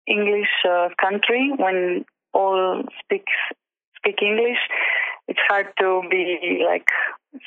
English 0.06 0.48
uh, 0.68 0.88
country 1.00 1.52
when 1.56 2.04
all 2.32 2.82
speak 3.02 3.26
speak 3.96 4.22
English. 4.22 4.58
It's 5.26 5.40
hard 5.48 5.66
to 5.80 6.02
be 6.10 6.64
like 6.66 6.88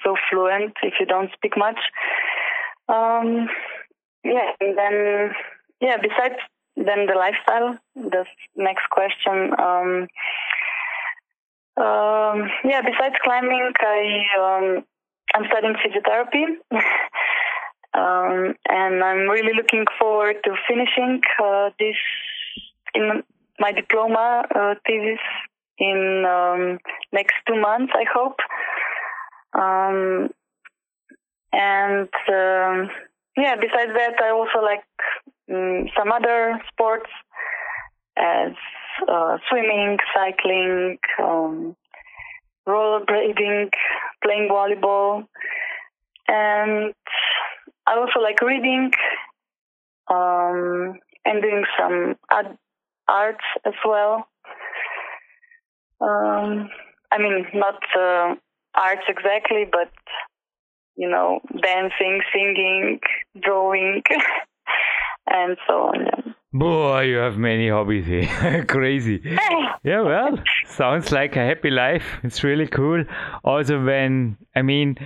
so 0.04 0.16
fluent 0.30 0.74
if 0.84 0.94
you 1.00 1.06
don't 1.06 1.32
speak 1.34 1.54
much. 1.58 1.80
Um, 2.88 3.48
yeah, 4.24 4.52
and 4.60 4.78
then 4.78 5.32
yeah. 5.82 5.98
Besides 5.98 6.36
then 6.76 7.06
the 7.06 7.16
lifestyle, 7.16 7.78
the 7.96 8.26
next 8.56 8.90
question. 8.90 9.52
Um, 9.60 10.08
um, 11.78 12.50
yeah, 12.64 12.82
besides 12.82 13.16
climbing, 13.24 13.72
I 13.80 14.24
um, 14.40 14.86
I'm 15.34 15.46
studying 15.50 15.76
physiotherapy, 15.76 16.46
um, 17.94 18.56
and 18.70 19.04
I'm 19.04 19.30
really 19.30 19.54
looking 19.56 19.86
forward 20.00 20.38
to 20.44 20.56
finishing 20.68 21.22
uh, 21.44 21.70
this 21.80 21.96
in 22.94 23.24
my 23.60 23.72
diploma 23.72 24.44
uh, 24.54 24.76
thesis 24.86 25.20
in 25.78 26.26
um, 26.28 26.78
next 27.12 27.36
two 27.48 27.60
months. 27.60 27.94
I 27.96 28.06
hope, 28.12 28.40
um, 29.54 30.30
and 31.54 32.10
yeah. 33.38 33.56
Besides 33.56 33.92
that, 33.96 34.22
I 34.22 34.32
also 34.32 34.60
like 34.62 34.84
um, 35.52 35.88
some 35.98 36.12
other 36.12 36.62
sports 36.72 37.10
as 38.18 38.54
uh, 39.08 39.38
swimming, 39.50 39.98
cycling, 40.14 40.98
um, 41.22 41.76
rollerblading, 42.68 43.70
playing 44.24 44.50
volleyball, 44.50 45.26
and 46.28 46.94
I 47.88 47.96
also 47.98 48.20
like 48.22 48.42
reading 48.42 48.92
um, 50.10 51.00
and 51.26 51.42
doing 51.42 51.64
some 51.80 52.16
ad- 52.32 52.58
arts 53.08 53.44
as 53.66 53.74
well. 53.86 54.28
Um, 56.00 56.70
I 57.12 57.18
mean, 57.18 57.46
not 57.54 57.80
uh, 57.98 58.36
arts 58.76 59.04
exactly, 59.08 59.66
but 59.72 59.92
you 60.96 61.10
know, 61.10 61.40
dancing, 61.62 62.22
singing, 62.34 63.00
drawing, 63.40 64.04
and 65.34 65.58
so 65.68 65.74
on. 65.74 66.36
Boy, 66.54 67.02
you 67.04 67.18
have 67.18 67.38
many 67.38 67.70
hobbies 67.70 68.06
here. 68.06 68.66
Crazy. 68.68 69.22
Yeah, 69.84 70.02
well, 70.02 70.38
sounds 70.68 71.12
like 71.12 71.36
a 71.36 71.46
happy 71.46 71.70
life. 71.70 72.04
It's 72.24 72.44
really 72.44 72.68
cool. 72.68 73.06
Also, 73.44 73.84
when, 73.84 74.38
I 74.56 74.62
mean, 74.62 74.98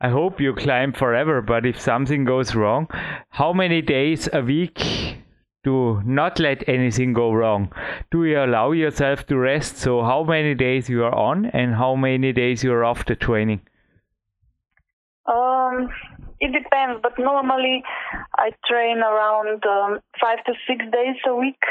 I 0.00 0.08
hope 0.08 0.40
you 0.40 0.54
climb 0.54 0.92
forever, 0.92 1.42
but 1.42 1.66
if 1.66 1.78
something 1.80 2.24
goes 2.24 2.54
wrong, 2.54 2.88
how 3.28 3.52
many 3.52 3.82
days 3.82 4.28
a 4.32 4.40
week 4.40 4.80
do 5.62 6.02
not 6.04 6.38
let 6.38 6.66
anything 6.68 7.12
go 7.12 7.32
wrong? 7.32 7.72
Do 8.10 8.24
you 8.24 8.42
allow 8.42 8.72
yourself 8.72 9.26
to 9.26 9.36
rest? 9.36 9.76
So, 9.76 10.02
how 10.02 10.24
many 10.24 10.54
days 10.54 10.88
you 10.88 11.04
are 11.04 11.14
on 11.14 11.46
and 11.46 11.74
how 11.74 11.94
many 11.96 12.32
days 12.32 12.64
you 12.64 12.72
are 12.72 12.84
off 12.84 13.04
the 13.04 13.16
training? 13.16 13.60
Um, 15.26 15.88
it 16.40 16.52
depends, 16.52 17.00
but 17.02 17.18
normally 17.18 17.82
I 18.36 18.50
train 18.66 18.98
around 18.98 19.64
um, 19.66 20.00
five 20.20 20.44
to 20.44 20.52
six 20.66 20.84
days 20.92 21.16
a 21.26 21.34
week. 21.34 21.62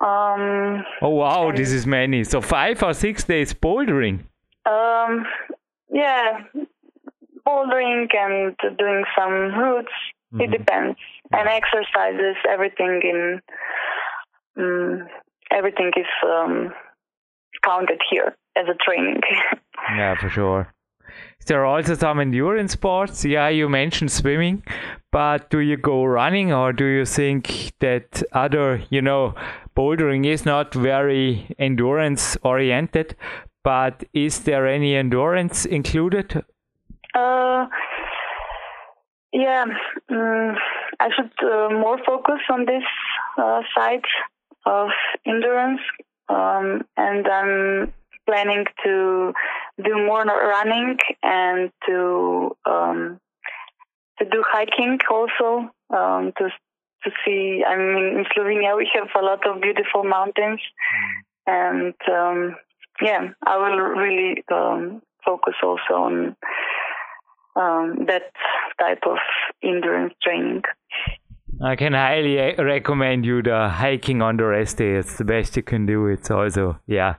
Um, 0.00 0.84
oh 1.02 1.10
wow, 1.10 1.52
this 1.52 1.70
is 1.70 1.86
many. 1.86 2.24
So 2.24 2.40
five 2.40 2.82
or 2.82 2.94
six 2.94 3.24
days 3.24 3.54
bouldering. 3.54 4.24
Um, 4.66 5.24
yeah, 5.90 6.40
bouldering 7.46 8.08
and 8.14 8.56
doing 8.78 9.04
some 9.16 9.54
routes. 9.54 9.92
Mm-hmm. 10.32 10.40
It 10.40 10.50
depends, 10.58 10.98
and 11.32 11.48
exercises. 11.48 12.36
Everything 12.48 13.00
in 13.04 13.40
um, 14.56 15.06
everything 15.50 15.92
is 15.96 16.06
um, 16.26 16.72
counted 17.64 18.00
here 18.10 18.34
as 18.56 18.66
a 18.68 18.74
training. 18.84 19.20
yeah, 19.96 20.16
for 20.16 20.28
sure. 20.28 20.73
There 21.46 21.60
are 21.60 21.66
also 21.66 21.94
some 21.94 22.20
endurance 22.20 22.72
sports. 22.72 23.24
Yeah, 23.24 23.48
you 23.48 23.68
mentioned 23.68 24.10
swimming, 24.10 24.62
but 25.12 25.50
do 25.50 25.58
you 25.58 25.76
go 25.76 26.04
running 26.04 26.52
or 26.52 26.72
do 26.72 26.84
you 26.84 27.04
think 27.04 27.72
that 27.80 28.22
other, 28.32 28.82
you 28.90 29.02
know, 29.02 29.34
bouldering 29.76 30.26
is 30.26 30.46
not 30.46 30.72
very 30.72 31.54
endurance 31.58 32.36
oriented, 32.42 33.16
but 33.62 34.04
is 34.12 34.40
there 34.40 34.66
any 34.66 34.96
endurance 34.96 35.66
included? 35.66 36.44
Uh, 37.14 37.66
yeah, 39.32 39.64
um, 40.10 40.56
I 41.00 41.08
should 41.14 41.32
uh, 41.42 41.68
more 41.70 41.98
focus 42.06 42.40
on 42.50 42.66
this 42.66 42.84
uh, 43.36 43.62
side 43.76 44.04
of 44.64 44.88
endurance, 45.26 45.80
um, 46.28 46.82
and 46.96 47.26
I'm 47.26 47.92
planning 48.26 48.64
to 48.84 49.32
do 49.82 50.06
more 50.06 50.24
running 50.24 50.96
and 51.22 51.70
to 51.86 52.56
um, 52.66 53.20
to 54.18 54.24
do 54.24 54.42
hiking 54.46 54.98
also 55.10 55.70
um, 55.90 56.32
to 56.38 56.48
to 57.04 57.10
see. 57.24 57.62
I 57.66 57.76
mean, 57.76 58.18
in 58.18 58.24
Slovenia 58.34 58.76
we 58.76 58.88
have 58.94 59.08
a 59.16 59.24
lot 59.24 59.46
of 59.46 59.60
beautiful 59.60 60.04
mountains, 60.04 60.60
and 61.46 61.94
um, 62.10 62.56
yeah, 63.02 63.28
I 63.46 63.56
will 63.56 63.78
really 63.78 64.44
um, 64.52 65.02
focus 65.24 65.54
also 65.62 65.94
on 65.94 66.36
um, 67.56 68.06
that 68.06 68.32
type 68.78 69.02
of 69.06 69.18
endurance 69.62 70.14
training. 70.22 70.62
I 71.62 71.76
can 71.76 71.92
highly 71.92 72.36
recommend 72.58 73.24
you 73.24 73.40
the 73.40 73.68
hiking 73.68 74.22
on 74.22 74.36
the 74.36 74.44
rest 74.44 74.78
day. 74.78 74.92
It's 74.92 75.18
the 75.18 75.24
best 75.24 75.56
you 75.56 75.62
can 75.62 75.86
do. 75.86 76.06
It's 76.06 76.30
also 76.30 76.80
yeah 76.86 77.14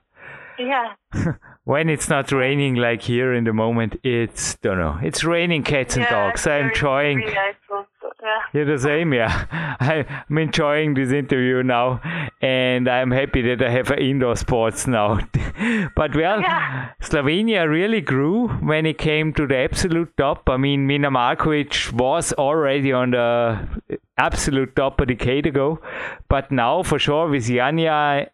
yeah. 0.59 0.93
when 1.63 1.89
it's 1.89 2.09
not 2.09 2.31
raining 2.31 2.75
like 2.75 3.01
here 3.01 3.33
in 3.33 3.43
the 3.43 3.53
moment, 3.53 3.99
it's 4.03 4.55
don't 4.57 4.77
know. 4.77 4.99
It's 5.01 5.23
raining 5.23 5.63
cats 5.63 5.95
and 5.95 6.03
yeah, 6.03 6.29
dogs. 6.29 6.47
I'm 6.47 6.69
enjoying. 6.69 7.21
yeah. 7.21 7.51
You're 8.53 8.65
the 8.65 8.79
same, 8.79 9.13
yeah. 9.13 9.45
I'm 10.29 10.37
enjoying 10.37 10.93
this 10.93 11.11
interview 11.11 11.63
now, 11.63 12.01
and 12.41 12.87
I'm 12.87 13.11
happy 13.11 13.41
that 13.43 13.61
I 13.61 13.69
have 13.69 13.91
indoor 13.91 14.35
sports 14.35 14.87
now. 14.87 15.19
but 15.95 16.15
well, 16.15 16.41
yeah. 16.41 16.89
Slovenia 17.01 17.69
really 17.69 18.01
grew 18.01 18.47
when 18.47 18.85
it 18.85 18.97
came 18.97 19.33
to 19.33 19.45
the 19.47 19.57
absolute 19.57 20.15
top. 20.17 20.49
I 20.49 20.57
mean, 20.57 20.87
Mina 20.87 21.11
Markovic 21.11 21.91
was 21.93 22.33
already 22.33 22.91
on 22.91 23.11
the 23.11 23.67
absolute 24.17 24.75
top 24.75 24.99
a 25.01 25.05
decade 25.05 25.45
ago, 25.45 25.79
but 26.29 26.51
now 26.51 26.83
for 26.83 26.97
sure 26.97 27.29
with 27.29 27.47
Janja 27.47 28.29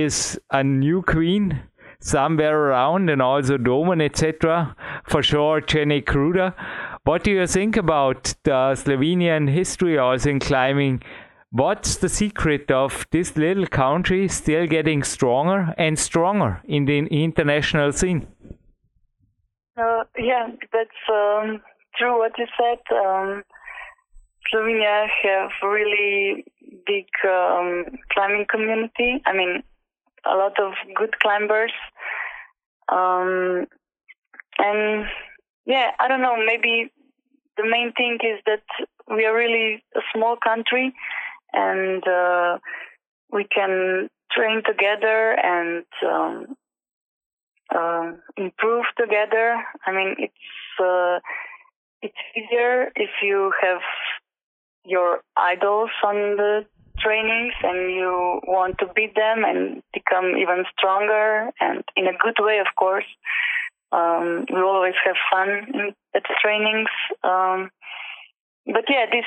is 0.00 0.40
a 0.50 0.62
new 0.64 1.02
queen 1.02 1.62
somewhere 2.00 2.58
around 2.58 3.08
and 3.10 3.22
also 3.22 3.56
Domen, 3.56 4.02
etc. 4.02 4.74
For 5.04 5.22
sure, 5.22 5.60
Jernej 5.60 6.04
Kruder. 6.04 6.54
What 7.04 7.24
do 7.24 7.30
you 7.32 7.46
think 7.46 7.76
about 7.76 8.34
the 8.44 8.74
Slovenian 8.74 9.50
history 9.50 9.98
also 9.98 10.30
in 10.30 10.40
climbing? 10.40 11.02
What's 11.50 11.96
the 11.96 12.08
secret 12.08 12.70
of 12.70 13.06
this 13.10 13.36
little 13.36 13.66
country 13.66 14.28
still 14.28 14.66
getting 14.66 15.02
stronger 15.02 15.74
and 15.76 15.98
stronger 15.98 16.62
in 16.64 16.86
the 16.86 16.98
international 16.98 17.92
scene? 17.92 18.26
Uh, 19.76 20.04
yeah, 20.18 20.48
that's 20.72 21.02
um, 21.10 21.60
true 21.96 22.18
what 22.18 22.32
you 22.38 22.46
said. 22.58 22.78
Um, 22.96 23.42
Slovenia 24.52 25.06
have 25.22 25.50
really 25.62 26.44
big 26.86 27.06
um, 27.24 27.84
climbing 28.12 28.46
community. 28.50 29.22
I 29.26 29.32
mean, 29.32 29.62
a 30.24 30.36
lot 30.36 30.58
of 30.60 30.72
good 30.94 31.18
climbers. 31.20 31.72
Um, 32.88 33.66
and 34.58 35.06
yeah, 35.66 35.90
I 35.98 36.08
don't 36.08 36.22
know, 36.22 36.36
maybe 36.36 36.92
the 37.56 37.64
main 37.64 37.92
thing 37.92 38.18
is 38.22 38.40
that 38.46 38.62
we 39.08 39.24
are 39.24 39.34
really 39.34 39.82
a 39.94 40.00
small 40.14 40.36
country 40.36 40.94
and 41.52 42.06
uh, 42.06 42.58
we 43.30 43.44
can 43.44 44.08
train 44.30 44.62
together 44.64 45.32
and 45.32 45.84
um, 46.06 46.56
uh, 47.74 48.12
improve 48.36 48.84
together. 48.98 49.62
I 49.86 49.92
mean, 49.92 50.16
it's 50.18 50.80
uh, 50.82 51.20
it's 52.00 52.14
easier 52.36 52.90
if 52.96 53.10
you 53.22 53.52
have 53.62 53.80
your 54.84 55.20
idols 55.36 55.90
on 56.04 56.36
the 56.36 56.66
trainings 57.02 57.54
and 57.62 57.90
you 57.92 58.40
want 58.46 58.78
to 58.78 58.86
beat 58.94 59.14
them 59.14 59.44
and 59.44 59.82
become 59.92 60.36
even 60.36 60.64
stronger 60.76 61.50
and 61.60 61.82
in 61.96 62.06
a 62.06 62.16
good 62.22 62.36
way, 62.38 62.58
of 62.58 62.66
course. 62.78 63.06
Um, 63.92 64.46
we 64.50 64.60
always 64.60 64.94
have 65.04 65.16
fun 65.30 65.48
in, 65.48 65.94
at 66.14 66.22
trainings. 66.42 66.88
Um, 67.22 67.70
but 68.66 68.84
yeah, 68.88 69.06
these 69.10 69.24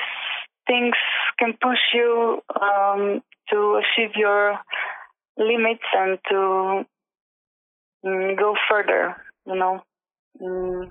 things 0.66 0.94
can 1.38 1.52
push 1.60 1.78
you 1.94 2.40
um, 2.60 3.22
to 3.50 3.80
achieve 3.80 4.16
your 4.16 4.58
limits 5.38 5.84
and 5.94 6.18
to 6.28 6.84
mm, 8.04 8.38
go 8.38 8.56
further, 8.68 9.16
you 9.46 9.54
know. 9.54 9.82
Mm, 10.40 10.90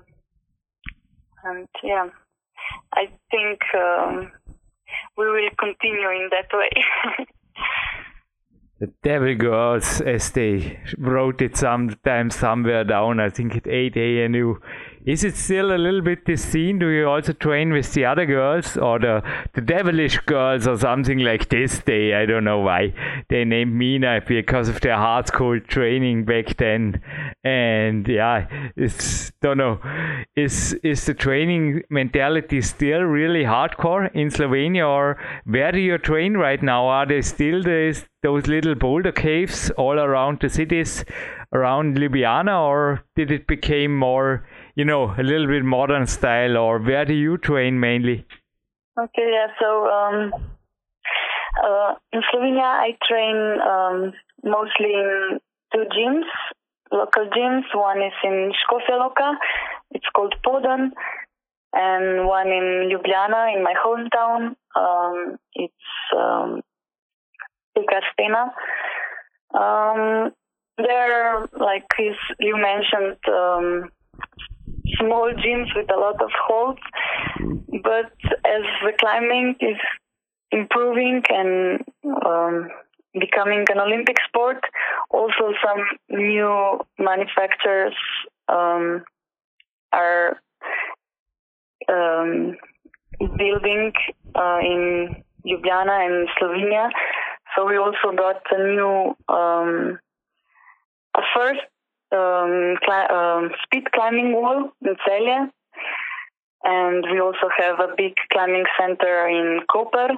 and 1.44 1.68
yeah, 1.82 2.08
I 2.94 3.08
think 3.30 3.60
um, 3.74 4.32
we 5.16 5.24
will 5.26 5.50
continue 5.58 6.10
in 6.10 6.28
that 6.30 6.48
way. 6.52 6.70
the 8.80 8.92
Devil 9.02 9.34
Girls, 9.36 10.00
as 10.00 10.30
they 10.32 10.80
wrote 10.98 11.40
it 11.40 11.56
sometime 11.56 12.30
somewhere 12.30 12.84
down, 12.84 13.20
I 13.20 13.30
think 13.30 13.56
at 13.56 13.64
8a.nu. 13.64 14.60
Is 15.06 15.22
it 15.22 15.36
still 15.36 15.72
a 15.72 15.78
little 15.78 16.00
bit 16.00 16.24
this 16.24 16.44
scene? 16.44 16.80
Do 16.80 16.88
you 16.88 17.08
also 17.08 17.32
train 17.32 17.72
with 17.72 17.92
the 17.92 18.04
other 18.04 18.26
girls 18.26 18.76
or 18.76 18.98
the, 18.98 19.22
the 19.54 19.60
devilish 19.60 20.18
girls 20.26 20.66
or 20.66 20.76
something 20.76 21.20
like 21.20 21.48
this? 21.48 21.78
They, 21.78 22.12
I 22.12 22.26
don't 22.26 22.42
know 22.42 22.58
why 22.58 22.92
they 23.28 23.44
named 23.44 23.72
Mina 23.72 24.22
because 24.26 24.68
of 24.68 24.80
their 24.80 24.96
hardcore 24.96 25.64
training 25.64 26.24
back 26.24 26.56
then. 26.56 27.00
And 27.44 28.08
yeah, 28.08 28.48
it's, 28.74 29.30
don't 29.42 29.58
know, 29.58 29.78
is, 30.34 30.72
is 30.82 31.06
the 31.06 31.14
training 31.14 31.84
mentality 31.88 32.60
still 32.60 33.02
really 33.02 33.44
hardcore 33.44 34.12
in 34.12 34.30
Slovenia 34.30 34.88
or 34.88 35.18
where 35.44 35.70
do 35.70 35.78
you 35.78 35.98
train 35.98 36.34
right 36.34 36.60
now? 36.60 36.88
Are 36.88 37.06
they 37.06 37.22
still 37.22 37.62
this, 37.62 38.04
those 38.24 38.48
little 38.48 38.74
boulder 38.74 39.12
caves 39.12 39.70
all 39.78 40.00
around 40.00 40.40
the 40.40 40.48
cities 40.48 41.04
around 41.52 41.96
Ljubljana 41.96 42.60
or 42.60 43.04
did 43.14 43.30
it 43.30 43.46
become 43.46 43.96
more 43.96 44.44
you 44.76 44.84
know, 44.84 45.14
a 45.18 45.22
little 45.22 45.46
bit 45.46 45.64
modern 45.64 46.06
style, 46.06 46.56
or 46.56 46.78
where 46.78 47.04
do 47.04 47.14
you 47.14 47.38
train 47.38 47.80
mainly? 47.80 48.26
Okay, 48.98 49.30
yeah. 49.32 49.48
So 49.60 49.88
um, 49.88 50.32
uh, 51.64 51.94
in 52.12 52.20
Slovenia, 52.32 52.62
I 52.62 52.96
train 53.08 53.36
um, 53.60 54.12
mostly 54.44 54.92
in 54.92 55.40
two 55.72 55.84
gyms, 55.96 56.28
local 56.92 57.28
gyms. 57.36 57.64
One 57.74 58.02
is 58.02 58.12
in 58.22 58.52
Škofja 58.52 58.96
Loka, 59.00 59.34
it's 59.90 60.06
called 60.14 60.34
Poden, 60.46 60.90
and 61.72 62.26
one 62.26 62.48
in 62.48 62.90
Ljubljana, 62.92 63.56
in 63.56 63.62
my 63.64 63.74
hometown. 63.84 64.54
Um, 64.76 65.38
it's 65.54 65.74
um. 66.16 66.62
Um, 69.54 70.32
there, 70.78 71.46
like 71.58 71.84
you 72.40 72.56
mentioned, 72.56 73.16
um, 73.28 73.90
small 74.98 75.32
gyms 75.32 75.74
with 75.74 75.90
a 75.90 75.98
lot 75.98 76.22
of 76.22 76.30
holds. 76.46 76.80
But 77.82 78.12
as 78.44 78.62
the 78.84 78.92
climbing 78.98 79.56
is 79.60 79.76
improving 80.50 81.22
and 81.28 81.84
um, 82.24 82.68
becoming 83.18 83.64
an 83.70 83.78
Olympic 83.80 84.16
sport, 84.28 84.62
also 85.10 85.52
some 85.64 85.84
new 86.10 86.80
manufacturers 86.98 87.94
um, 88.48 89.04
are 89.92 90.40
um, 91.88 92.56
building 93.36 93.92
uh, 94.34 94.58
in 94.62 95.22
Ljubljana 95.46 96.06
and 96.06 96.28
Slovenia. 96.38 96.90
So 97.54 97.66
we 97.66 97.76
also 97.78 98.14
got 98.16 98.42
a 98.50 98.58
new, 98.58 99.16
um, 99.28 99.98
a 101.16 101.22
first 101.34 101.60
um, 102.16 102.76
cli- 102.84 103.16
um, 103.16 103.50
speed 103.62 103.90
climbing 103.92 104.32
wall 104.32 104.70
in 104.82 104.96
Celje. 105.06 105.50
And 106.64 107.04
we 107.12 107.20
also 107.20 107.48
have 107.56 107.78
a 107.80 107.94
big 107.96 108.14
climbing 108.32 108.64
center 108.78 109.28
in 109.28 109.60
Koper. 109.70 110.10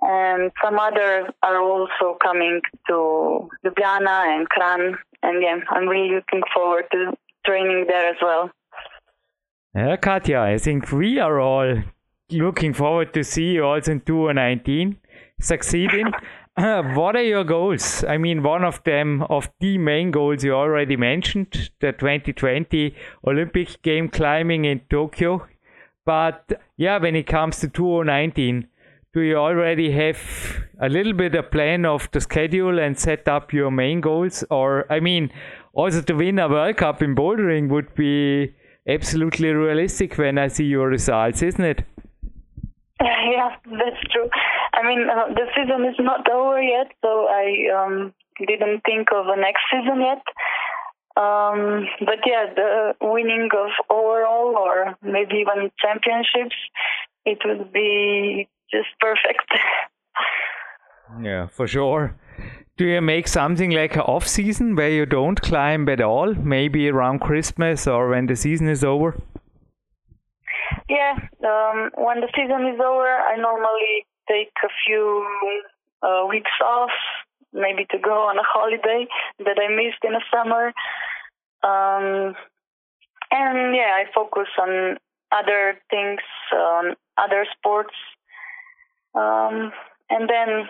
And 0.00 0.50
some 0.62 0.78
others 0.78 1.26
are 1.42 1.60
also 1.60 2.16
coming 2.22 2.60
to 2.88 3.48
Ljubljana 3.64 4.36
and 4.36 4.48
Kranj. 4.48 4.96
And 5.22 5.42
yeah, 5.42 5.56
I'm 5.70 5.88
really 5.88 6.14
looking 6.14 6.42
forward 6.54 6.84
to 6.92 7.12
training 7.46 7.86
there 7.88 8.10
as 8.10 8.16
well. 8.22 8.50
Yeah, 9.74 9.96
Katja, 9.96 10.40
I 10.40 10.58
think 10.58 10.92
we 10.92 11.18
are 11.18 11.40
all 11.40 11.82
looking 12.30 12.72
forward 12.72 13.12
to 13.14 13.24
see 13.24 13.52
you 13.54 13.64
also 13.64 13.92
in 13.92 14.00
2019 14.00 14.98
succeeding. 15.40 16.12
what 16.94 17.16
are 17.16 17.22
your 17.22 17.42
goals? 17.42 18.04
I 18.04 18.16
mean, 18.16 18.44
one 18.44 18.62
of 18.62 18.82
them, 18.84 19.22
of 19.22 19.50
the 19.58 19.76
main 19.76 20.12
goals 20.12 20.44
you 20.44 20.54
already 20.54 20.96
mentioned, 20.96 21.70
the 21.80 21.90
2020 21.90 22.94
Olympic 23.26 23.82
game 23.82 24.08
climbing 24.08 24.64
in 24.64 24.80
Tokyo. 24.88 25.48
But 26.04 26.60
yeah, 26.76 26.98
when 26.98 27.16
it 27.16 27.26
comes 27.26 27.58
to 27.60 27.68
2019, 27.68 28.68
do 29.12 29.20
you 29.20 29.36
already 29.36 29.90
have 29.92 30.18
a 30.80 30.88
little 30.88 31.12
bit 31.12 31.34
of 31.34 31.50
plan 31.50 31.84
of 31.84 32.08
the 32.12 32.20
schedule 32.20 32.78
and 32.78 32.96
set 32.96 33.26
up 33.26 33.52
your 33.52 33.72
main 33.72 34.00
goals? 34.00 34.44
Or, 34.48 34.86
I 34.92 35.00
mean, 35.00 35.32
also 35.72 36.02
to 36.02 36.14
win 36.14 36.38
a 36.38 36.48
World 36.48 36.76
Cup 36.76 37.02
in 37.02 37.16
bouldering 37.16 37.68
would 37.68 37.92
be 37.96 38.54
absolutely 38.88 39.48
realistic 39.48 40.18
when 40.18 40.38
I 40.38 40.46
see 40.46 40.66
your 40.66 40.86
results, 40.88 41.42
isn't 41.42 41.64
it? 41.64 41.84
Yeah, 43.34 43.56
that's 43.64 44.00
true. 44.12 44.28
I 44.72 44.82
mean, 44.86 45.08
uh, 45.08 45.28
the 45.34 45.46
season 45.54 45.84
is 45.84 45.96
not 45.98 46.28
over 46.30 46.62
yet, 46.62 46.88
so 47.02 47.26
I 47.28 47.68
um, 47.76 48.14
didn't 48.38 48.82
think 48.84 49.08
of 49.14 49.26
a 49.26 49.36
next 49.36 49.62
season 49.70 50.00
yet. 50.00 50.22
Um, 51.16 51.86
but 52.00 52.18
yeah, 52.26 52.46
the 52.54 52.94
winning 53.00 53.48
of 53.52 53.70
overall 53.88 54.56
or 54.56 54.96
maybe 55.02 55.36
even 55.36 55.70
championships, 55.78 56.56
it 57.24 57.38
would 57.44 57.72
be 57.72 58.48
just 58.70 58.88
perfect. 59.00 59.48
yeah, 61.22 61.46
for 61.46 61.68
sure. 61.68 62.16
Do 62.76 62.86
you 62.86 63.00
make 63.00 63.28
something 63.28 63.70
like 63.70 63.94
an 63.94 64.00
off 64.00 64.26
season 64.26 64.74
where 64.74 64.90
you 64.90 65.06
don't 65.06 65.40
climb 65.40 65.88
at 65.88 66.00
all? 66.00 66.34
Maybe 66.34 66.88
around 66.88 67.20
Christmas 67.20 67.86
or 67.86 68.08
when 68.08 68.26
the 68.26 68.34
season 68.34 68.68
is 68.68 68.82
over? 68.82 69.16
Yeah, 70.88 71.16
um, 71.42 71.90
when 71.96 72.20
the 72.20 72.28
season 72.36 72.66
is 72.68 72.80
over, 72.80 73.08
I 73.08 73.36
normally 73.36 74.06
take 74.28 74.52
a 74.62 74.68
few 74.86 75.24
uh, 76.02 76.26
weeks 76.28 76.50
off, 76.62 76.90
maybe 77.52 77.86
to 77.90 77.98
go 77.98 78.28
on 78.28 78.38
a 78.38 78.42
holiday 78.44 79.06
that 79.38 79.56
I 79.58 79.68
missed 79.74 80.04
in 80.04 80.12
the 80.12 80.22
summer. 80.32 80.72
Um, 81.62 82.34
and 83.30 83.74
yeah, 83.74 83.96
I 83.96 84.04
focus 84.14 84.48
on 84.60 84.98
other 85.32 85.78
things, 85.90 86.20
on 86.52 86.94
other 87.16 87.46
sports. 87.56 87.94
Um, 89.14 89.72
and 90.10 90.28
then 90.28 90.68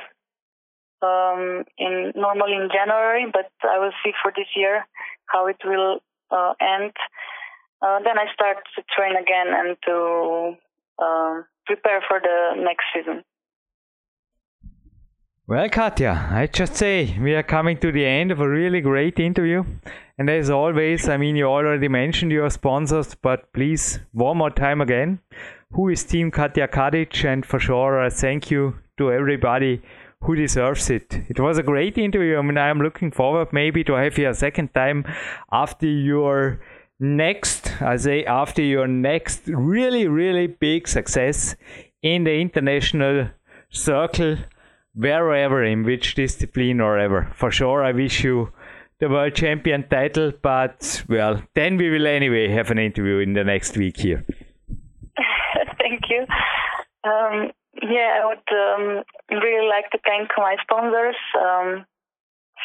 um, 1.02 1.64
in 1.76 2.12
normally 2.14 2.54
in 2.54 2.68
January, 2.72 3.26
but 3.32 3.50
I 3.62 3.78
will 3.78 3.92
see 4.04 4.12
for 4.22 4.32
this 4.36 4.46
year 4.54 4.86
how 5.26 5.46
it 5.48 5.56
will 5.64 5.98
uh, 6.30 6.54
end. 6.60 6.92
Uh, 7.84 7.98
then 8.02 8.18
I 8.18 8.32
start 8.32 8.56
to 8.76 8.82
train 8.96 9.14
again 9.16 9.48
and 9.52 9.76
to 9.84 10.56
uh, 10.98 11.42
prepare 11.66 12.00
for 12.08 12.18
the 12.18 12.62
next 12.62 12.84
season. 12.94 13.22
Well, 15.46 15.68
Katja, 15.68 16.28
I 16.30 16.46
just 16.46 16.76
say 16.76 17.18
we 17.20 17.34
are 17.34 17.42
coming 17.42 17.76
to 17.80 17.92
the 17.92 18.06
end 18.06 18.30
of 18.30 18.40
a 18.40 18.48
really 18.48 18.80
great 18.80 19.20
interview. 19.20 19.64
And 20.16 20.30
as 20.30 20.48
always, 20.48 21.06
I 21.10 21.18
mean, 21.18 21.36
you 21.36 21.44
already 21.44 21.88
mentioned 21.88 22.32
your 22.32 22.48
sponsors, 22.48 23.14
but 23.14 23.52
please, 23.52 24.00
one 24.12 24.38
more 24.38 24.50
time 24.50 24.80
again, 24.80 25.18
who 25.72 25.90
is 25.90 26.04
Team 26.04 26.30
Katja 26.30 26.68
Kadic? 26.68 27.22
And 27.26 27.44
for 27.44 27.58
sure, 27.58 28.08
thank 28.08 28.50
you 28.50 28.78
to 28.96 29.12
everybody 29.12 29.82
who 30.22 30.34
deserves 30.34 30.88
it. 30.88 31.20
It 31.28 31.38
was 31.38 31.58
a 31.58 31.62
great 31.62 31.98
interview. 31.98 32.38
I 32.38 32.42
mean, 32.42 32.56
I'm 32.56 32.78
looking 32.78 33.10
forward 33.10 33.52
maybe 33.52 33.84
to 33.84 33.92
have 33.92 34.16
you 34.16 34.30
a 34.30 34.34
second 34.34 34.72
time 34.72 35.04
after 35.52 35.86
your 35.86 36.60
next, 37.00 37.80
I 37.82 37.96
say, 37.96 38.24
after 38.24 38.62
your 38.62 38.86
next 38.86 39.42
really, 39.46 40.06
really 40.08 40.46
big 40.46 40.88
success 40.88 41.56
in 42.02 42.24
the 42.24 42.34
international 42.40 43.30
circle, 43.70 44.36
wherever, 44.94 45.64
in 45.64 45.84
which 45.84 46.14
discipline 46.14 46.80
or 46.80 46.98
ever. 46.98 47.32
For 47.34 47.50
sure, 47.50 47.82
I 47.82 47.92
wish 47.92 48.24
you 48.24 48.52
the 49.00 49.08
world 49.08 49.34
champion 49.34 49.88
title, 49.88 50.32
but 50.42 51.04
well, 51.08 51.42
then 51.54 51.76
we 51.76 51.90
will 51.90 52.06
anyway 52.06 52.48
have 52.48 52.70
an 52.70 52.78
interview 52.78 53.18
in 53.18 53.32
the 53.32 53.44
next 53.44 53.76
week 53.76 53.96
here. 53.96 54.24
Thank 55.78 56.02
you. 56.08 56.26
Um, 57.04 57.50
yeah, 57.82 58.22
I 58.22 58.26
would 58.26 58.48
um, 58.50 59.04
really 59.30 59.68
like 59.68 59.90
to 59.90 59.98
thank 60.06 60.30
my 60.38 60.56
sponsors, 60.62 61.16
um, 61.38 61.84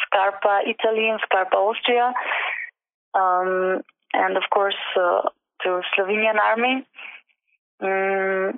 Scarpa 0.05 0.61
Italy 0.63 1.09
and 1.09 1.19
Scarpa 1.25 1.55
Austria. 1.55 2.13
And 4.13 4.37
of 4.37 4.43
course 4.51 4.75
uh, 4.95 5.21
to 5.63 5.81
Slovenian 5.95 6.37
army. 6.37 6.87
Mm, 7.81 8.57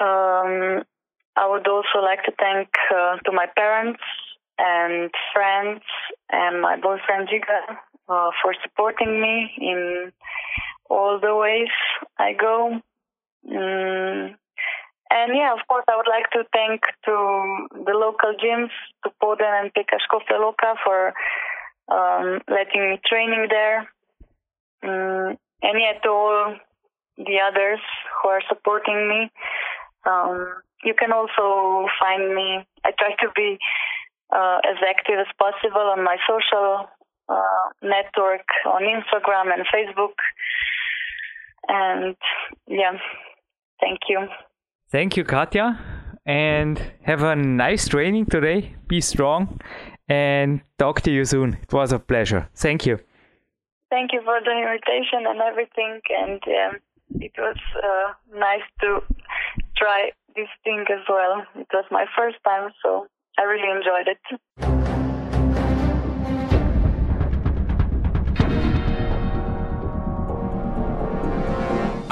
um, 0.00 0.84
I 1.36 1.46
would 1.46 1.66
also 1.68 1.98
like 2.02 2.24
to 2.24 2.32
thank 2.38 2.68
uh, 2.94 3.16
to 3.24 3.32
my 3.32 3.46
parents 3.56 4.00
and 4.58 5.10
friends 5.32 5.82
and 6.30 6.60
my 6.60 6.76
boyfriend 6.76 7.28
Jiga 7.28 7.76
uh, 8.08 8.30
for 8.42 8.54
supporting 8.62 9.20
me 9.20 9.52
in 9.58 10.12
all 10.90 11.20
the 11.20 11.34
ways 11.34 11.68
I 12.18 12.32
go. 12.32 12.80
Mm, 13.46 14.34
and 15.10 15.32
yeah, 15.34 15.52
of 15.52 15.66
course, 15.68 15.84
I 15.88 15.96
would 15.96 16.08
like 16.08 16.30
to 16.32 16.44
thank 16.52 16.82
to 17.06 17.66
the 17.72 17.92
local 17.92 18.34
gyms, 18.34 18.70
to 19.04 19.10
Poden 19.22 19.60
and 19.60 19.72
Škofja 19.72 20.36
Loka 20.38 20.74
for 20.84 21.14
um, 21.90 22.40
letting 22.48 22.90
me 22.90 23.00
training 23.06 23.48
there. 23.50 23.88
Um, 24.82 25.36
and 25.62 25.80
yet 25.80 26.06
all 26.06 26.54
the 27.16 27.38
others 27.42 27.80
who 28.22 28.28
are 28.28 28.42
supporting 28.48 29.08
me. 29.08 29.30
Um, 30.06 30.54
you 30.84 30.94
can 30.94 31.12
also 31.12 31.88
find 32.00 32.34
me. 32.34 32.64
I 32.84 32.92
try 32.98 33.10
to 33.20 33.28
be 33.34 33.58
uh, 34.34 34.58
as 34.64 34.76
active 34.88 35.16
as 35.18 35.26
possible 35.38 35.80
on 35.80 36.04
my 36.04 36.16
social 36.28 36.86
uh, 37.28 37.68
network 37.82 38.46
on 38.66 38.82
Instagram 38.82 39.52
and 39.52 39.66
Facebook. 39.74 40.14
And 41.66 42.16
yeah, 42.68 42.92
thank 43.80 44.00
you. 44.08 44.28
Thank 44.90 45.16
you, 45.16 45.24
Katja. 45.24 45.78
And 46.24 46.80
have 47.02 47.22
a 47.22 47.34
nice 47.34 47.88
training 47.88 48.26
today. 48.26 48.76
Be 48.86 49.00
strong 49.00 49.60
and 50.08 50.60
talk 50.78 51.02
to 51.02 51.10
you 51.10 51.24
soon. 51.24 51.58
It 51.62 51.72
was 51.72 51.92
a 51.92 51.98
pleasure. 51.98 52.48
Thank 52.54 52.86
you. 52.86 52.98
Thank 53.90 54.12
you 54.12 54.20
for 54.22 54.40
the 54.44 54.52
invitation 54.52 55.26
and 55.26 55.40
everything. 55.40 56.00
And 56.10 56.40
yeah, 56.46 56.72
it 57.14 57.32
was 57.38 57.56
uh, 57.76 58.12
nice 58.38 58.66
to 58.80 59.00
try 59.76 60.10
this 60.36 60.48
thing 60.64 60.84
as 60.90 61.04
well. 61.08 61.44
It 61.56 61.68
was 61.72 61.84
my 61.90 62.06
first 62.16 62.36
time, 62.44 62.70
so 62.82 63.06
I 63.38 63.42
really 63.42 63.70
enjoyed 63.70 64.08
it. 64.08 64.77